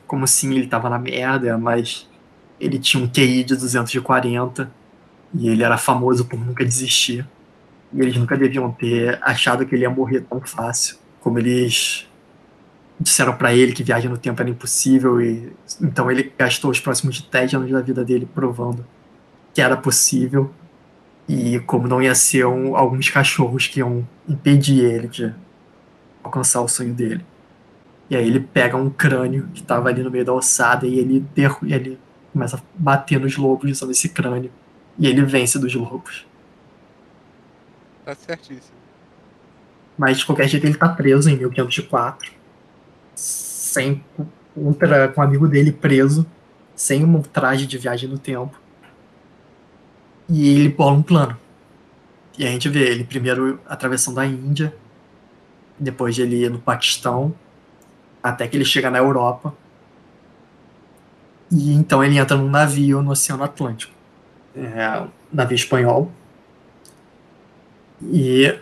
[0.06, 2.08] como sim ele tava na merda, mas
[2.60, 4.70] ele tinha um QI de 240
[5.34, 7.26] e ele era famoso por nunca desistir.
[7.96, 12.06] E eles nunca deviam ter achado que ele ia morrer tão fácil como eles
[13.00, 17.20] disseram pra ele que viagem no tempo era impossível e então ele gastou os próximos
[17.20, 18.86] 10 anos da vida dele provando
[19.52, 20.50] que era possível
[21.28, 25.34] e como não ia ser um- alguns cachorros que iam impedir ele de
[26.22, 27.24] alcançar o sonho dele.
[28.08, 31.20] E aí ele pega um crânio que estava ali no meio da ossada e ele,
[31.34, 31.98] derru- ele
[32.32, 34.50] começa a bater nos lobos usando esse crânio.
[34.98, 36.24] E ele vence dos lobos.
[38.06, 38.78] Tá certíssimo.
[39.98, 42.32] Mas de qualquer jeito ele tá preso em 1504.
[43.16, 44.04] Sem
[44.54, 46.24] contra, com um amigo dele preso,
[46.76, 48.60] sem um traje de viagem no tempo.
[50.28, 51.36] E ele bola um plano.
[52.38, 54.72] E a gente vê ele primeiro atravessando a Índia,
[55.76, 57.34] depois ele ir no Paquistão,
[58.22, 59.52] até que ele chega na Europa.
[61.50, 63.92] E então ele entra num navio no Oceano Atlântico.
[64.54, 66.12] É um navio espanhol.
[68.02, 68.58] E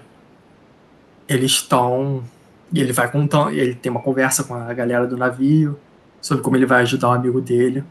[1.28, 2.24] eles estão.
[2.72, 3.50] E ele vai contando.
[3.50, 5.78] Ele tem uma conversa com a galera do navio
[6.20, 7.84] sobre como ele vai ajudar um amigo dele.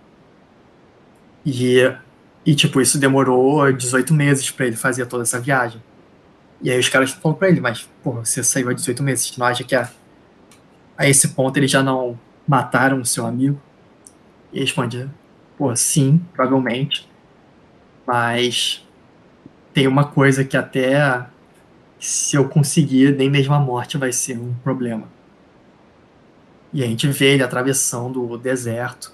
[1.45, 1.79] E,
[2.45, 5.81] e tipo, isso demorou 18 meses pra ele fazer toda essa viagem.
[6.61, 9.45] E aí os caras falam pra ele, mas, pô, você saiu há 18 meses, não
[9.45, 9.89] acha que a,
[10.97, 12.17] a esse ponto eles já não
[12.47, 13.61] mataram o seu amigo?
[14.51, 15.09] E ele responde,
[15.57, 17.07] pô, sim, provavelmente.
[18.07, 18.83] Mas
[19.73, 21.25] tem uma coisa que até
[22.03, 25.07] se eu conseguir, nem mesmo a morte vai ser um problema.
[26.73, 29.13] E a gente vê ele atravessando o deserto,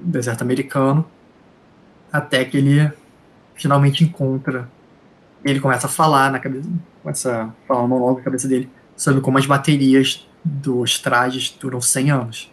[0.00, 1.04] o deserto americano,
[2.12, 2.92] até que ele
[3.56, 4.70] finalmente encontra.
[5.44, 6.70] Ele começa a falar na cabeça,
[7.02, 11.80] começa a falar um monólogo na cabeça dele sobre como as baterias dos trajes duram
[11.80, 12.52] 100 anos.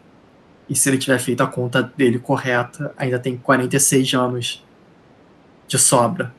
[0.67, 4.65] E se ele tiver feito a conta dele correta, ainda tem 46 anos
[5.67, 6.38] de sobra.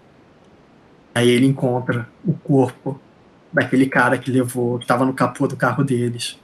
[1.14, 3.00] Aí ele encontra o corpo
[3.52, 6.38] daquele cara que levou, que tava no capô do carro deles.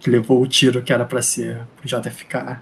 [0.00, 2.58] Que levou o tiro que era pra ser pro JFK.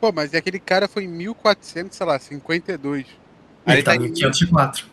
[0.00, 3.06] Pô, mas aquele cara foi em 1400, sei lá, 52.
[3.66, 4.86] Aí Ele tá em em 504.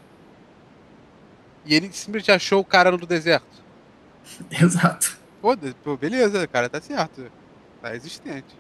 [1.65, 3.63] E ele simplesmente achou o cara no deserto.
[4.51, 5.17] Exato.
[5.41, 7.31] Foda-se, pô, beleza, o cara tá certo.
[7.81, 8.55] Tá existente.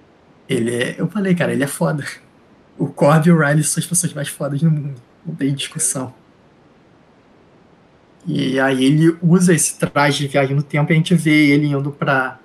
[0.47, 2.05] Ele é, eu falei, cara, ele é foda.
[2.77, 5.01] O Corby e o Riley são as pessoas mais fodas do mundo.
[5.25, 6.13] Não tem discussão.
[8.27, 11.67] E aí ele usa esse traje de viagem no tempo e a gente vê ele
[11.67, 12.39] indo pra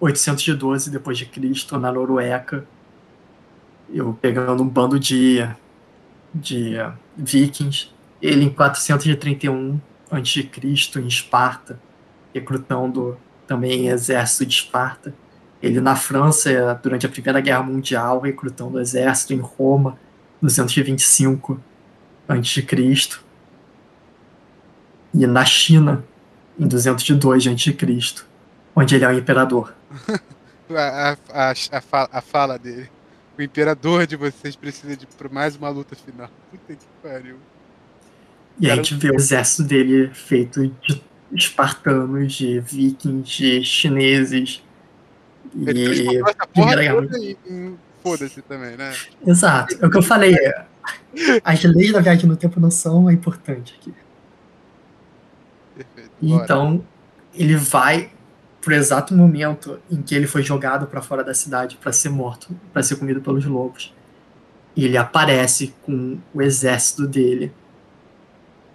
[0.00, 2.66] 812 depois de Cristo na Norueca.
[3.88, 5.48] Eu pegando um bando de
[6.34, 6.74] de
[7.16, 7.90] vikings.
[8.20, 10.48] Ele em 431 a.C.
[10.96, 11.80] em Esparta,
[12.34, 13.16] recrutando
[13.46, 15.14] também exército de Esparta.
[15.62, 19.98] Ele na França, durante a Primeira Guerra Mundial, recrutando o exército em Roma,
[20.40, 21.60] 225
[22.28, 22.66] a.C.
[25.14, 26.04] E na China,
[26.58, 27.76] em 202 a.C.,
[28.76, 29.74] onde ele é o imperador.
[30.70, 32.90] A, a, a, a, fala, a fala dele.
[33.38, 36.28] O imperador de vocês precisa de por mais uma luta final.
[36.50, 37.36] Puta que pariu.
[38.60, 41.02] E a Cara- gente vê o exército dele feito de
[41.32, 44.62] espartanos, de vikings, de chineses.
[45.54, 46.76] Ele E essa porra
[48.02, 48.94] foda-se também, né?
[49.26, 49.76] Exato.
[49.80, 50.36] É o que eu falei.
[51.44, 53.92] As leis da viagem no tempo não são importantes aqui.
[55.76, 56.10] Perfeito.
[56.20, 56.44] Bora.
[56.44, 56.84] Então,
[57.34, 58.10] ele vai
[58.60, 62.48] pro exato momento em que ele foi jogado para fora da cidade para ser morto,
[62.72, 63.94] para ser comido pelos lobos.
[64.74, 67.52] E ele aparece com o exército dele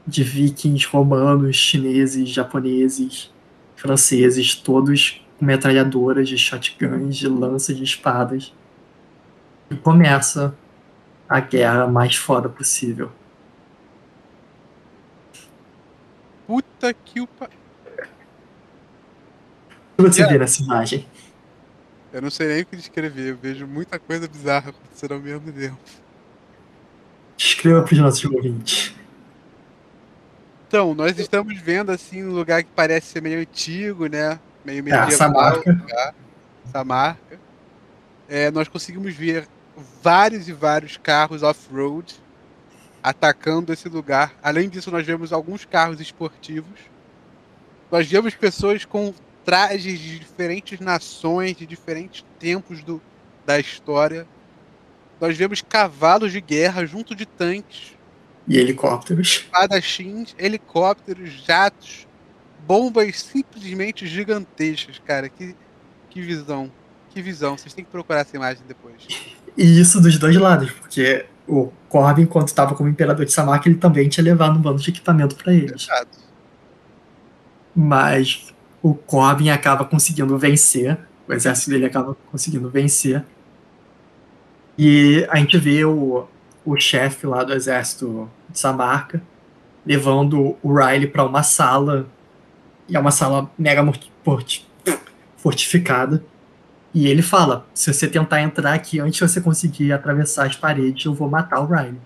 [0.05, 3.31] de vikings, romanos, chineses, japoneses,
[3.75, 8.53] franceses, todos com metralhadoras de shotguns, de lanças, de espadas.
[9.69, 10.55] E começa
[11.27, 13.11] a guerra mais foda possível.
[16.47, 17.49] Puta que o pa...
[19.97, 20.33] Você Yeah.
[20.33, 21.07] vê nessa imagem?
[22.11, 25.51] Eu não sei nem o que descrever, eu vejo muita coisa bizarra acontecendo ao mesmo
[25.51, 25.77] tempo.
[27.37, 28.93] Escreva para os nossos ouvintes.
[30.67, 34.39] Então, nós estamos vendo assim um lugar que parece ser meio antigo, né?
[34.65, 35.07] Meio É, medieval.
[35.09, 35.83] essa marca.
[36.65, 37.39] Essa marca.
[38.27, 39.47] É, nós conseguimos ver
[40.01, 42.15] vários e vários carros off-road
[43.01, 44.33] atacando esse lugar.
[44.41, 46.79] Além disso, nós vemos alguns carros esportivos.
[47.91, 53.01] Nós vemos pessoas com trajes de diferentes nações, de diferentes tempos do,
[53.45, 54.25] da história.
[55.19, 57.93] Nós vemos cavalos de guerra junto de tanques,
[58.47, 59.27] E helicópteros.
[59.45, 62.07] espadachins, helicópteros, jatos,
[62.67, 65.29] bombas simplesmente gigantescas, cara.
[65.29, 65.55] Que,
[66.09, 66.71] que visão.
[67.09, 67.57] Que visão.
[67.57, 68.95] Vocês têm que procurar essa imagem depois.
[69.57, 73.77] E isso dos dois lados, porque o Corbin, quando estava como imperador de Samarca, ele
[73.77, 75.83] também tinha levado um bando de equipamento para eles.
[75.83, 76.17] Exato.
[77.75, 80.97] Mas o Corbin acaba conseguindo vencer,
[81.27, 83.23] o exército dele acaba conseguindo vencer.
[84.77, 86.27] E a gente vê o,
[86.65, 89.21] o chefe lá do exército de Samarca
[89.85, 92.07] levando o Riley para uma sala,
[92.93, 93.83] e é uma sala mega
[95.35, 96.23] fortificada.
[96.93, 101.03] E ele fala: se você tentar entrar aqui antes de você conseguir atravessar as paredes,
[101.03, 101.99] eu vou matar o Riley.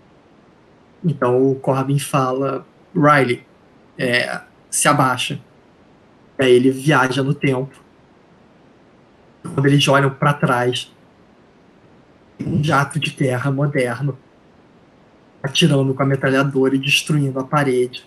[1.04, 2.66] Então o Corbin fala:
[2.96, 3.46] Riley,
[3.98, 5.42] é, se abaixa.
[6.40, 7.76] Aí ele viaja no tempo.
[9.44, 10.94] Quando eles olham para trás,
[12.40, 14.18] um jato de terra moderno
[15.44, 18.06] atirando com a metralhadora e destruindo a parede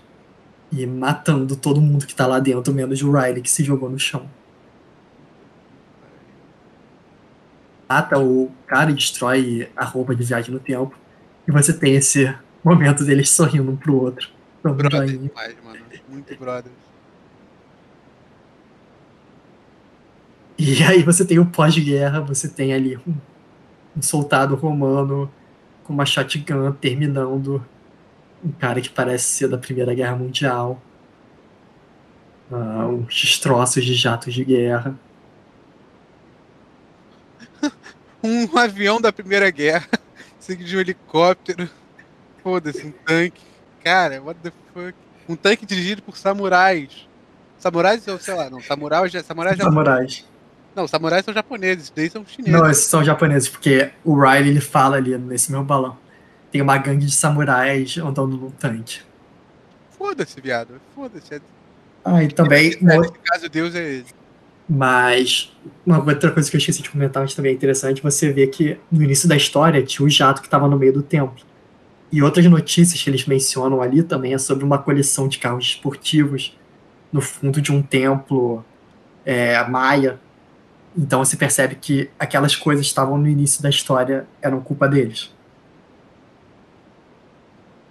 [0.72, 3.98] e matando todo mundo que tá lá dentro, menos o Riley que se jogou no
[3.98, 4.28] chão.
[7.88, 10.94] Mata o cara e destrói a roupa de viagem no tempo.
[11.48, 14.28] E você tem esse momento deles sorrindo um pro outro.
[14.62, 15.80] Brother demais, mano.
[16.08, 16.70] Muito brother.
[20.56, 23.14] E aí você tem o pós-guerra, você tem ali um,
[23.96, 25.32] um soldado romano
[25.82, 27.64] com uma shotgun terminando
[28.44, 30.80] um cara que parece ser da Primeira Guerra Mundial.
[32.50, 34.98] Ah, uns destroços de jatos de guerra.
[38.22, 39.88] Um avião da Primeira Guerra,
[40.38, 41.70] seguido de um helicóptero.
[42.42, 43.40] Foda-se, um tanque.
[43.82, 44.94] Cara, what the fuck?
[45.26, 47.08] Um tanque dirigido por samurais.
[47.58, 50.26] Samurais ou sei lá, não, samurais, samurais Samurais.
[50.76, 52.52] Não, samurais são japoneses, daí são chineses.
[52.52, 55.96] Não, esses são japoneses, porque o Riley ele fala ali nesse meu balão.
[56.50, 59.00] Tem uma gangue de samurais andando num tanque.
[59.96, 60.80] Foda-se, viado.
[60.94, 61.40] Foda-se.
[62.04, 64.06] Ah, e também Nesse caso, Deus é ele.
[64.68, 65.52] Mas
[65.84, 68.78] uma outra coisa que eu esqueci de comentar, mas também é interessante, você vê que
[68.90, 71.44] no início da história tinha o jato que estava no meio do templo.
[72.12, 76.56] E outras notícias que eles mencionam ali também é sobre uma coleção de carros esportivos
[77.12, 78.64] no fundo de um templo
[79.24, 80.20] é, maia.
[80.96, 85.32] Então você percebe que aquelas coisas que estavam no início da história eram culpa deles.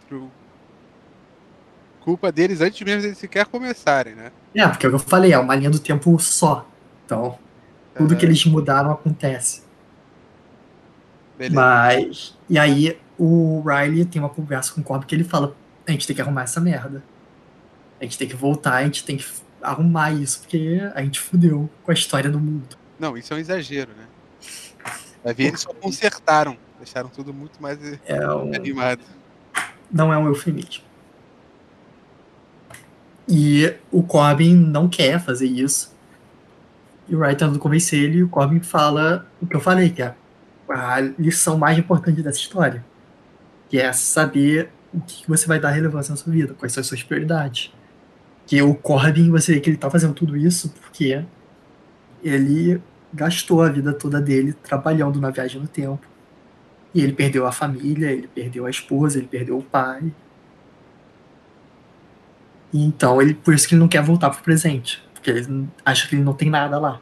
[0.07, 0.27] True.
[2.09, 4.31] Culpa deles antes mesmo deles sequer começarem, né?
[4.55, 6.67] É, porque é o que eu falei, é uma linha do tempo só.
[7.05, 7.37] Então,
[7.95, 9.63] tudo É, que eles mudaram acontece.
[11.37, 11.55] beleza.
[11.55, 12.37] Mas.
[12.49, 15.55] E aí o Riley tem uma conversa com o Cobb que ele fala:
[15.87, 17.03] a gente tem que arrumar essa merda.
[17.99, 19.25] A gente tem que voltar, a gente tem que
[19.61, 22.77] arrumar isso, porque a gente fudeu com a história do mundo.
[22.97, 24.05] Não, isso é um exagero, né?
[25.23, 26.57] Vai ver, eles só consertaram.
[26.77, 29.01] Deixaram tudo muito mais É um, animado.
[29.91, 30.83] não é um eufemismo.
[33.29, 35.95] E o Corbin não quer fazer isso.
[37.07, 40.01] E o Riley tentando convencer ele, e o Corbin fala o que eu falei, que
[40.01, 40.15] é
[40.67, 42.83] a lição mais importante dessa história.
[43.69, 46.87] Que é saber o que você vai dar relevância na sua vida, quais são as
[46.87, 47.71] suas prioridades.
[48.47, 51.23] Que o Corbin, você vê que ele tá fazendo tudo isso porque
[52.23, 52.81] ele
[53.13, 56.01] gastou a vida toda dele trabalhando na viagem no tempo.
[56.95, 60.11] E ele perdeu a família, ele perdeu a esposa, ele perdeu o pai.
[62.73, 65.03] Então, ele, por isso que ele não quer voltar pro presente.
[65.13, 67.01] Porque ele acha que ele não tem nada lá.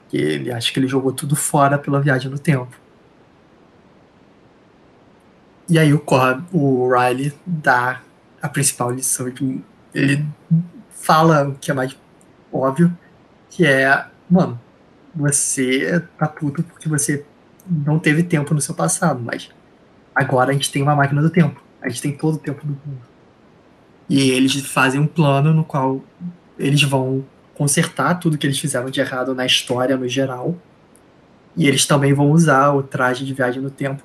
[0.00, 2.76] Porque ele acha que ele jogou tudo fora pela viagem no tempo.
[5.68, 8.00] E aí o, Cor o Riley dá
[8.40, 9.32] a principal lição.
[9.92, 10.24] Ele
[10.90, 11.96] fala o que é mais
[12.52, 12.96] óbvio,
[13.50, 14.60] que é, mano,
[15.14, 17.24] você tá puto porque você
[17.68, 19.50] não teve tempo no seu passado, mas
[20.14, 21.60] agora a gente tem uma máquina do tempo.
[21.82, 23.15] A gente tem todo o tempo do mundo.
[24.08, 26.02] E eles fazem um plano no qual
[26.58, 30.56] eles vão consertar tudo que eles fizeram de errado na história no geral.
[31.56, 34.02] E eles também vão usar o traje de viagem no tempo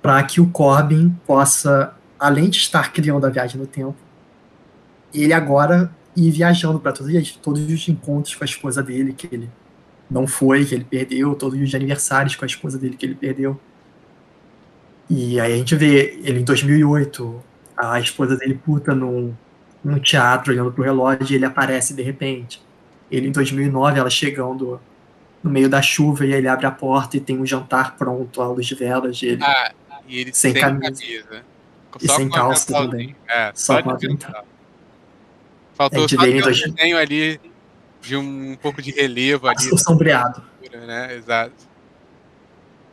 [0.00, 3.96] para que o Corbin possa, além de estar criando a viagem no tempo,
[5.12, 9.50] ele agora ir viajando para todos, todos os encontros com a esposa dele que ele
[10.10, 13.58] não foi, que ele perdeu, todos os aniversários com a esposa dele que ele perdeu.
[15.10, 17.42] E aí a gente vê ele em 2008,
[17.78, 19.34] a esposa dele puta num,
[19.84, 22.60] num teatro olhando pro relógio e ele aparece de repente.
[23.10, 24.80] Ele em 2009, ela chegando
[25.42, 28.48] no meio da chuva e ele abre a porta e tem um jantar pronto à
[28.48, 29.42] luz de velas dele.
[29.42, 29.72] Ah,
[30.06, 30.82] e ele Sem sem, camisa.
[31.02, 31.42] camisa.
[32.00, 33.16] E Só sem calça também.
[33.26, 34.44] É, Só só com de avental.
[35.74, 37.40] Faltou A gente só um dois- desenho ali
[38.02, 39.78] de um pouco de relevo ali.
[39.78, 40.42] Sombreado.
[40.70, 41.14] Né?
[41.16, 41.52] Exato.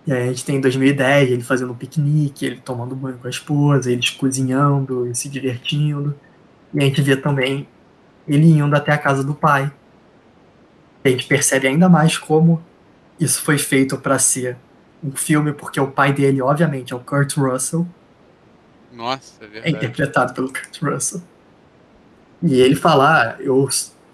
[0.07, 3.27] E aí a gente tem em 2010 ele fazendo um piquenique, ele tomando banho com
[3.27, 6.15] a esposa, eles cozinhando e se divertindo.
[6.73, 7.67] E a gente vê também
[8.27, 9.71] ele indo até a casa do pai.
[11.03, 12.61] E a gente percebe ainda mais como
[13.19, 14.57] isso foi feito para ser
[15.03, 17.87] um filme, porque o pai dele, obviamente, é o Kurt Russell,
[18.91, 19.75] Nossa, é é verdade.
[19.75, 21.21] interpretado pelo Kurt Russell.
[22.41, 23.67] E ele fala, ah, eu,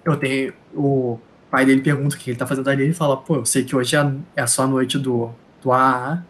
[0.05, 0.53] eu tenho.
[0.73, 1.19] O
[1.49, 3.75] pai dele pergunta o que ele tá fazendo ali, ele fala, pô, eu sei que
[3.75, 5.33] hoje é, é só a noite do,
[5.70, 6.24] AA.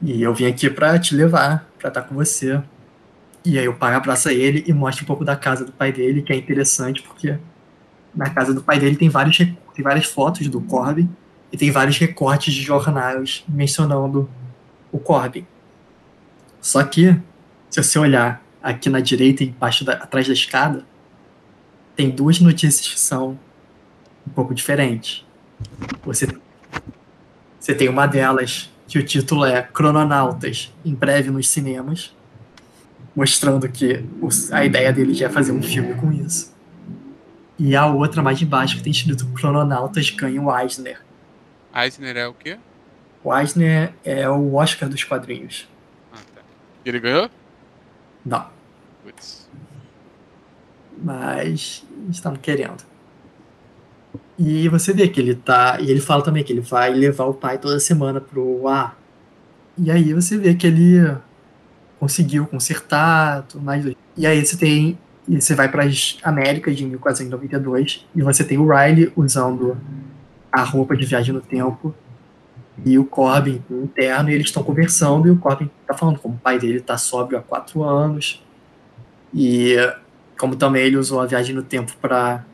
[0.00, 2.62] E eu vim aqui pra te levar, pra estar com você.
[3.44, 6.22] E aí o pai abraça ele e mostra um pouco da casa do pai dele,
[6.22, 7.38] que é interessante, porque
[8.14, 11.08] na casa do pai dele tem, vários, tem várias fotos do Corbin
[11.52, 14.28] e tem vários recortes de jornais mencionando
[14.92, 15.46] o Corbin.
[16.60, 17.16] Só que,
[17.70, 20.84] se você olhar aqui na direita, embaixo da, atrás da escada,
[21.96, 23.38] tem duas notícias que são
[24.26, 25.24] um pouco diferentes.
[26.04, 26.28] Você,
[27.60, 32.16] você tem uma delas que o título é Crononautas, em breve nos cinemas,
[33.14, 34.02] mostrando que
[34.50, 36.56] a ideia dele já é fazer um filme com isso.
[37.58, 41.02] E a outra mais embaixo que tem escrito Crononautas ganha o Eisner.
[41.74, 42.58] Eisner é o quê?
[43.22, 45.68] O Eisner é o Oscar dos quadrinhos.
[46.10, 46.40] Ah, tá.
[46.84, 47.30] Ele ganhou?
[48.24, 48.46] Não.
[49.04, 49.48] Putz.
[50.96, 52.89] mas estamos querendo.
[54.42, 55.78] E você vê que ele tá.
[55.78, 58.94] E ele fala também que ele vai levar o pai toda semana pro A.
[59.76, 61.14] E aí você vê que ele
[61.98, 63.84] conseguiu consertar, tudo mais.
[64.16, 64.98] E aí você tem.
[65.28, 69.76] E você vai para as Américas de 1492 e você tem o Riley usando
[70.50, 71.94] a roupa de viagem no tempo
[72.84, 76.18] e o Corbin com o terno e eles estão conversando e o Corbin tá falando
[76.18, 78.42] como o pai dele tá sóbrio há quatro anos
[79.32, 79.76] e
[80.36, 82.44] como também ele usou a viagem no tempo para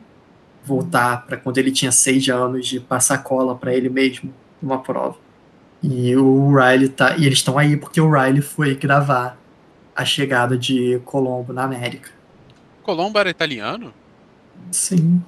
[0.67, 5.17] voltar para quando ele tinha seis anos de passar cola para ele mesmo numa prova.
[5.81, 9.37] E o Riley tá, e eles estão aí porque o Riley foi gravar
[9.95, 12.11] a chegada de Colombo na América.
[12.83, 13.93] Colombo era italiano?
[14.71, 15.23] Sim.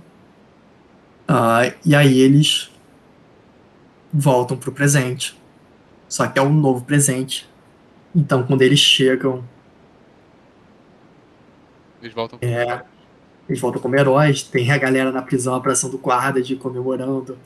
[1.28, 2.72] Ah, e aí eles
[4.12, 5.40] voltam pro presente.
[6.08, 7.48] Só que é um novo presente.
[8.16, 9.44] Então quando eles chegam
[12.02, 12.84] Eles voltam É.
[13.50, 14.44] Eles voltam como heróis.
[14.44, 17.38] Tem a galera na prisão abraçando guarda de comemorando.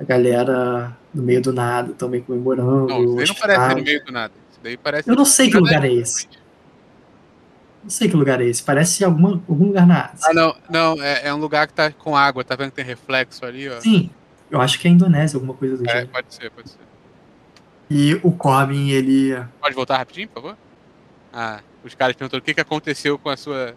[0.00, 2.86] A galera no meio do nada também comemorando.
[2.88, 4.32] Não, isso daí não parece no meio do nada.
[4.50, 5.10] Isso daí parece.
[5.10, 6.26] Eu não sei que lugar é esse.
[7.84, 8.62] Não sei que lugar é esse.
[8.62, 10.28] Parece alguma, algum lugar na Ásia.
[10.30, 12.84] Ah, não, não, é, é um lugar que tá com água, tá vendo que tem
[12.84, 13.80] reflexo ali, ó.
[13.80, 14.08] Sim,
[14.50, 16.08] eu acho que é Indonésia, alguma coisa do É, gênero.
[16.08, 16.78] pode ser, pode ser.
[17.90, 19.36] E o Corbin, ele.
[19.60, 20.56] Pode voltar rapidinho, por favor?
[21.32, 23.74] Ah, os caras perguntaram o que, que aconteceu com a sua.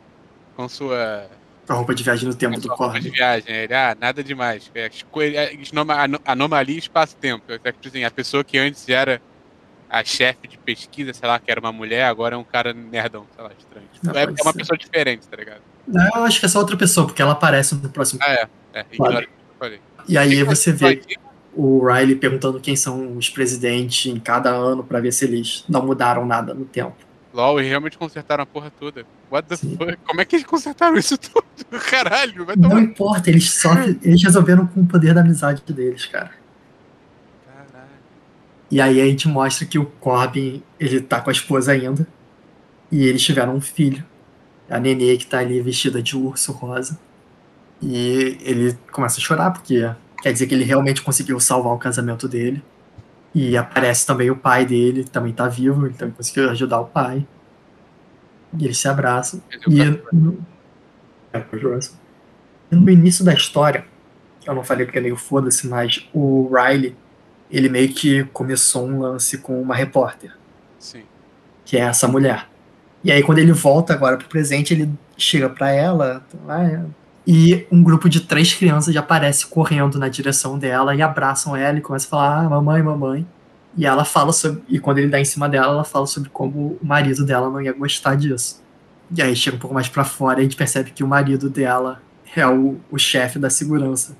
[0.55, 1.27] com sua.
[1.67, 3.55] A roupa de viagem no tempo a do sua roupa de viagem.
[3.55, 4.69] Ele, ah, nada demais.
[4.75, 7.43] É, é, anoma- ano- anomalia espaço-tempo.
[7.51, 9.21] É, tipo assim, a pessoa que antes era
[9.89, 13.25] a chefe de pesquisa, sei lá, que era uma mulher, agora é um cara nerdão,
[13.35, 13.87] sei lá, estranho.
[13.93, 14.57] Tipo, é, é uma ser.
[14.59, 15.61] pessoa diferente, tá ligado?
[15.87, 18.19] Não, eu acho que é só outra pessoa, porque ela aparece no próximo.
[18.23, 18.47] Ah, é.
[18.73, 19.79] É, ignora o que eu falei.
[20.07, 21.01] E aí você vê
[21.53, 25.85] o Riley perguntando quem são os presidentes em cada ano pra ver se eles não
[25.85, 26.95] mudaram nada no tempo.
[27.35, 29.05] LOL, e realmente consertaram a porra toda.
[29.29, 29.97] What the fuck?
[30.07, 31.43] Como é que eles consertaram isso tudo?
[31.89, 32.81] Caralho, vai Não tomar.
[32.81, 36.31] importa, eles só eles resolveram com o poder da amizade deles, cara.
[37.45, 37.89] Caralho.
[38.71, 42.07] E aí a gente mostra que o Corbin, ele tá com a esposa ainda.
[42.91, 44.03] E eles tiveram um filho.
[44.69, 46.97] A Nenê que tá ali vestida de urso rosa.
[47.81, 49.91] E ele começa a chorar, porque
[50.21, 52.63] quer dizer que ele realmente conseguiu salvar o casamento dele.
[53.35, 57.27] E aparece também o pai dele, também tá vivo, ele também conseguiu ajudar o pai.
[58.57, 59.41] E eles se abraçam.
[59.67, 59.83] E
[60.13, 60.39] no,
[61.33, 61.45] é.
[62.71, 63.85] E no início da história,
[64.45, 66.95] eu não falei porque é meio foda-se, mas o Riley,
[67.51, 70.31] ele meio que começou um lance com uma repórter,
[70.79, 71.03] Sim.
[71.65, 72.47] que é essa mulher.
[73.03, 76.85] E aí quando ele volta agora pro presente, ele chega pra ela, ah, é.
[77.27, 81.81] E um grupo de três crianças aparece correndo na direção dela e abraçam ela e
[81.81, 83.27] começa a falar, ah, mamãe, mamãe.
[83.75, 86.77] E ela fala sobre, e quando ele dá em cima dela, ela fala sobre como
[86.81, 88.63] o marido dela não ia gostar disso.
[89.11, 91.49] E aí chega um pouco mais pra fora e a gente percebe que o marido
[91.49, 92.01] dela
[92.35, 94.15] é o, o chefe da segurança.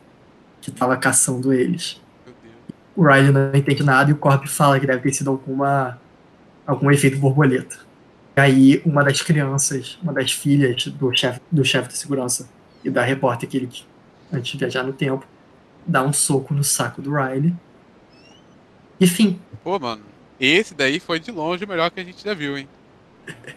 [0.61, 2.01] que tava caçando eles.
[2.95, 5.99] O Riley não entende nada e o Corp fala que deve ter sido alguma
[6.65, 7.77] algum efeito borboleta.
[8.35, 12.49] E aí uma das crianças, uma das filhas do chefe do chefe de segurança
[12.85, 13.69] e da repórter que ele
[14.31, 15.25] antes de viajar no tempo,
[15.85, 17.53] dá um soco no saco do Riley.
[18.99, 19.39] E fim.
[19.63, 20.03] Pô, mano,
[20.39, 22.67] esse daí foi de longe o melhor que a gente já viu, hein?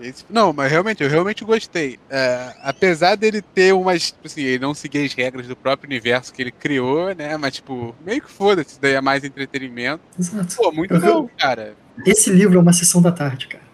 [0.00, 1.98] Esse- Não, mas realmente, eu realmente gostei.
[2.08, 4.06] É, apesar dele ter umas.
[4.12, 7.36] Tipo assim, ele não seguir as regras do próprio universo que ele criou, né?
[7.36, 10.02] Mas, tipo, meio que foda-se, isso daí é mais entretenimento.
[10.18, 10.56] Exato.
[10.56, 11.74] Pô, muito Eu- bom, cara.
[12.06, 13.64] Esse livro é uma sessão da tarde, cara.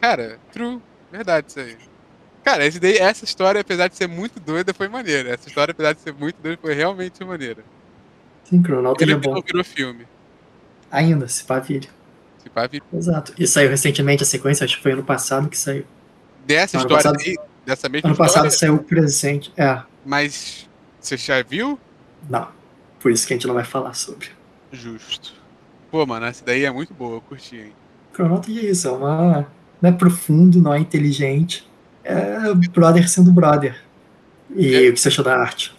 [0.00, 0.80] Cara, true.
[1.12, 1.76] Verdade isso aí.
[2.46, 5.30] Cara, daí, essa história, apesar de ser muito doida, foi maneira.
[5.30, 7.64] Essa história, apesar de ser muito doida, foi realmente maneira.
[8.44, 9.34] Sim, Cronauta ele Ele é bom.
[9.34, 10.06] não virou filme.
[10.88, 11.88] Ainda, se pá, vire.
[12.38, 13.34] Se pá, vi- Exato.
[13.36, 15.84] E saiu recentemente a sequência, acho que foi ano passado que saiu.
[16.46, 17.36] Dessa Ano história passado- aí,
[17.66, 19.52] dessa mesma Ano passado história, saiu o presente.
[19.56, 20.68] É, mas
[21.00, 21.76] você já viu?
[22.30, 22.54] não.
[23.00, 24.28] Por isso que a gente não vai falar sobre.
[24.72, 25.34] Justo.
[25.90, 27.72] Pô, mano, essa daí é muito boa, eu curti, hein?
[28.12, 29.46] Cronauta é isso, é uma.
[29.82, 31.68] Não é profundo, não é inteligente.
[32.06, 33.80] É brother sendo brother.
[34.54, 34.88] E É.
[34.88, 35.74] o que você achou da arte?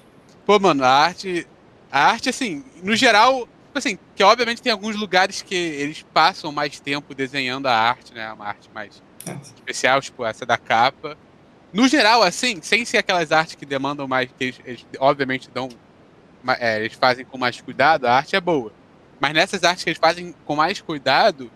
[0.46, 1.48] Pô, mano, a arte.
[1.92, 6.80] A arte, assim, no geral, assim, que obviamente tem alguns lugares que eles passam mais
[6.80, 8.32] tempo desenhando a arte, né?
[8.34, 9.32] Uma arte mais É.
[9.56, 11.18] especial, tipo essa da capa.
[11.74, 15.70] No geral, assim, sem ser aquelas artes que demandam mais, que eles, eles obviamente dão.
[16.60, 18.72] é, eles fazem com mais cuidado, a arte é boa.
[19.20, 21.52] Mas nessas artes que eles fazem com mais cuidado,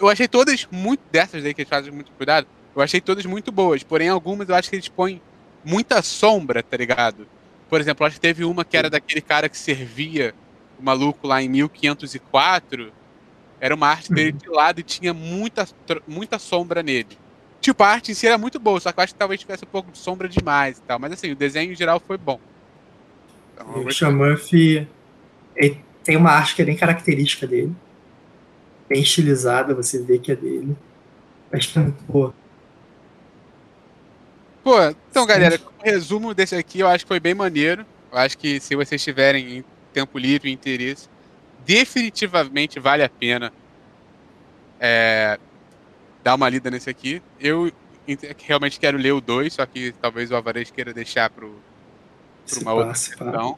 [0.00, 2.46] eu achei todas muito dessas aí que eles fazem com muito cuidado,
[2.76, 3.82] eu achei todas muito boas.
[3.82, 5.20] Porém, algumas eu acho que eles põem
[5.64, 7.26] muita sombra, tá ligado?
[7.68, 10.34] Por exemplo, acho que teve uma que era daquele cara que servia
[10.78, 12.92] o maluco lá em 1504.
[13.58, 15.66] Era uma arte dele de lado e tinha muita,
[16.06, 17.18] muita sombra nele.
[17.60, 19.64] Tipo, a arte em si era muito boa, só que eu acho que talvez tivesse
[19.64, 20.98] um pouco de sombra demais e tal.
[20.98, 22.38] Mas assim, o desenho em geral foi bom.
[23.54, 23.90] Então, O.
[23.90, 24.86] Sean Murphy
[25.56, 27.74] ele tem uma arte que é bem característica dele.
[28.88, 30.76] Bem estilizada, você vê que é dele.
[31.50, 32.34] Acho que é muito boa.
[34.66, 34.74] Pô,
[35.08, 37.86] então galera, o resumo desse aqui eu acho que foi bem maneiro.
[38.10, 41.08] Eu acho que se vocês tiverem em tempo livre e interesse,
[41.64, 43.52] definitivamente vale a pena
[44.80, 45.38] é,
[46.24, 47.22] dar uma lida nesse aqui.
[47.38, 47.70] Eu
[48.08, 51.30] ent- realmente quero ler o 2, só que talvez o Alvarez queira deixar
[52.44, 53.56] Se uma outra sessão.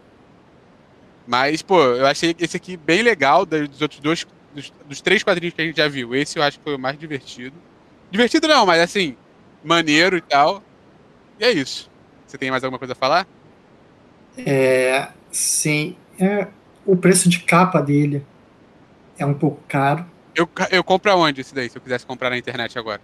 [1.26, 5.54] Mas, pô, eu achei esse aqui bem legal dos outros dois, dos, dos três quadrinhos
[5.54, 6.14] que a gente já viu.
[6.14, 7.56] Esse eu acho que foi o mais divertido.
[8.10, 9.16] Divertido não, mas assim,
[9.64, 10.62] maneiro e tal.
[11.38, 11.90] E é isso.
[12.26, 13.26] Você tem mais alguma coisa a falar?
[14.36, 15.96] É, sim.
[16.18, 16.48] É,
[16.84, 18.24] o preço de capa dele
[19.18, 20.04] é um pouco caro.
[20.34, 23.00] Eu, eu compro aonde esse daí, se eu quisesse comprar na internet agora?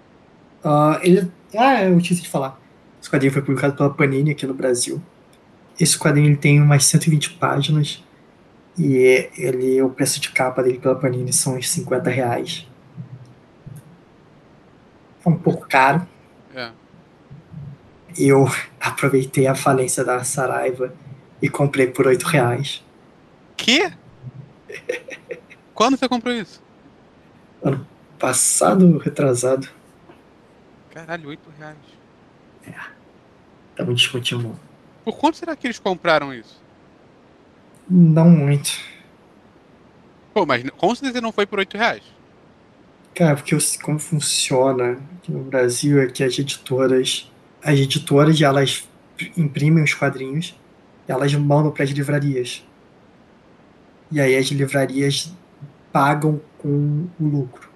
[0.62, 2.60] Ah, ele, ah, eu tinha de falar.
[3.00, 5.02] Esse quadrinho foi publicado pela Panini aqui no Brasil.
[5.78, 8.02] Esse quadrinho ele tem umas 120 páginas
[8.78, 12.66] e ele, o preço de capa dele pela Panini são uns 50 reais.
[15.24, 16.06] É um pouco caro.
[18.18, 18.22] É.
[18.22, 18.46] Eu
[18.80, 20.94] aproveitei a falência da Saraiva
[21.42, 22.82] e comprei por 8 reais.
[23.56, 23.92] Que?
[25.74, 26.62] Quando você comprou isso?
[28.18, 29.68] Passado, retrasado,
[30.92, 31.76] Caralho, 8 reais.
[33.76, 34.58] tava discutindo.
[35.04, 36.62] Por quanto será que eles compraram isso?
[37.90, 38.70] Não muito.
[40.32, 42.02] Pô, mas com certeza não foi por 8 reais.
[43.14, 47.30] Cara, porque eu- como funciona aqui no Brasil é que as editoras,
[47.64, 48.88] as editoras elas
[49.36, 50.58] imprimem os quadrinhos,
[51.08, 52.64] elas mandam para as livrarias.
[54.10, 55.32] E aí as livrarias
[55.92, 57.68] pagam com o lucro.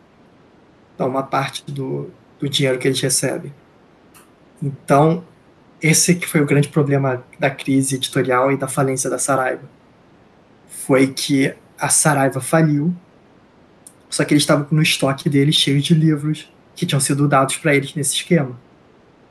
[0.94, 3.52] Então, uma parte do, do dinheiro que eles recebem.
[4.62, 5.24] Então,
[5.80, 9.62] esse que foi o grande problema da crise editorial e da falência da Saraiva.
[10.68, 12.94] Foi que a Saraiva faliu
[14.08, 17.74] só que eles estavam no estoque deles cheio de livros que tinham sido dados para
[17.74, 18.58] eles nesse esquema.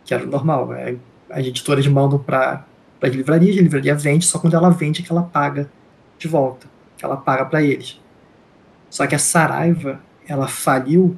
[0.08, 0.74] Que era o normal.
[0.74, 0.96] É,
[1.30, 2.66] as editoras mandam para
[3.00, 5.70] as livrarias, a livraria vende, só quando ela vende que ela paga
[6.18, 6.66] de volta.
[6.98, 8.02] Que ela paga para eles.
[8.90, 11.16] Só que a Saraiva, ela faliu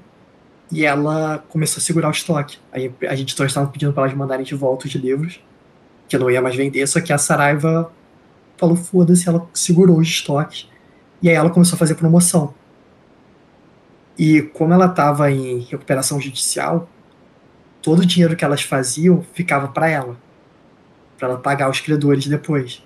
[0.71, 2.57] e ela começou a segurar o estoque.
[2.71, 5.39] As editoras estavam pedindo para elas mandarem de volta os livros,
[6.07, 7.91] que não ia mais vender, só que a Saraiva
[8.57, 10.69] falou: foda-se, ela segurou os estoques.
[11.21, 12.53] E aí ela começou a fazer promoção.
[14.17, 16.89] E como ela estava em recuperação judicial,
[17.89, 20.15] todo o dinheiro que elas faziam ficava para ela,
[21.17, 22.83] para ela pagar os credores depois.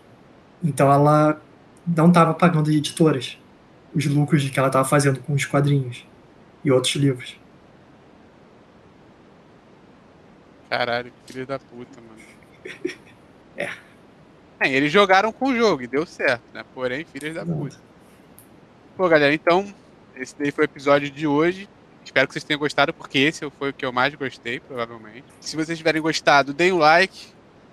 [0.64, 1.42] Então ela
[1.86, 3.38] não estava pagando as editoras
[3.94, 6.08] os lucros que ela estava fazendo com os quadrinhos
[6.64, 7.38] e outros livros.
[10.70, 12.24] Caralho, que filho da puta, mano.
[14.60, 16.64] É, eles jogaram com o jogo e deu certo, né?
[16.74, 17.76] Porém, filhas da puta.
[18.96, 19.74] Pô, galera, então,
[20.16, 21.68] esse daí foi o episódio de hoje.
[22.14, 25.23] Espero que vocês tenham gostado, porque esse foi o que eu mais gostei, provavelmente.
[25.41, 27.18] Se vocês tiverem gostado, deem um like.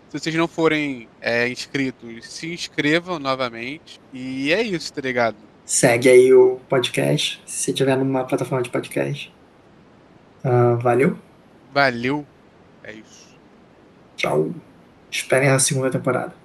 [0.08, 4.00] Se vocês não forem é, inscritos, se inscrevam novamente.
[4.14, 5.36] E é isso, tá ligado?
[5.66, 9.30] Segue aí o podcast, se estiver numa plataforma de podcast.
[10.42, 11.18] Uh, valeu.
[11.70, 12.26] Valeu.
[12.82, 13.36] É isso.
[14.16, 14.54] Tchau.
[15.10, 16.39] Esperem a segunda temporada.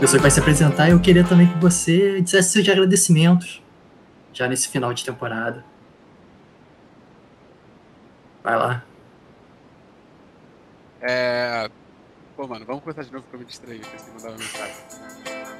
[0.00, 3.62] Pessoa que vai se apresentar, eu queria também que você dissesse seus agradecimentos
[4.32, 5.64] já nesse final de temporada.
[8.42, 8.84] Vai lá.
[11.00, 11.70] É.
[12.36, 13.80] Pô, mano, vamos começar de novo que eu me distraí.
[13.80, 15.55] Eu mandar uma mensagem.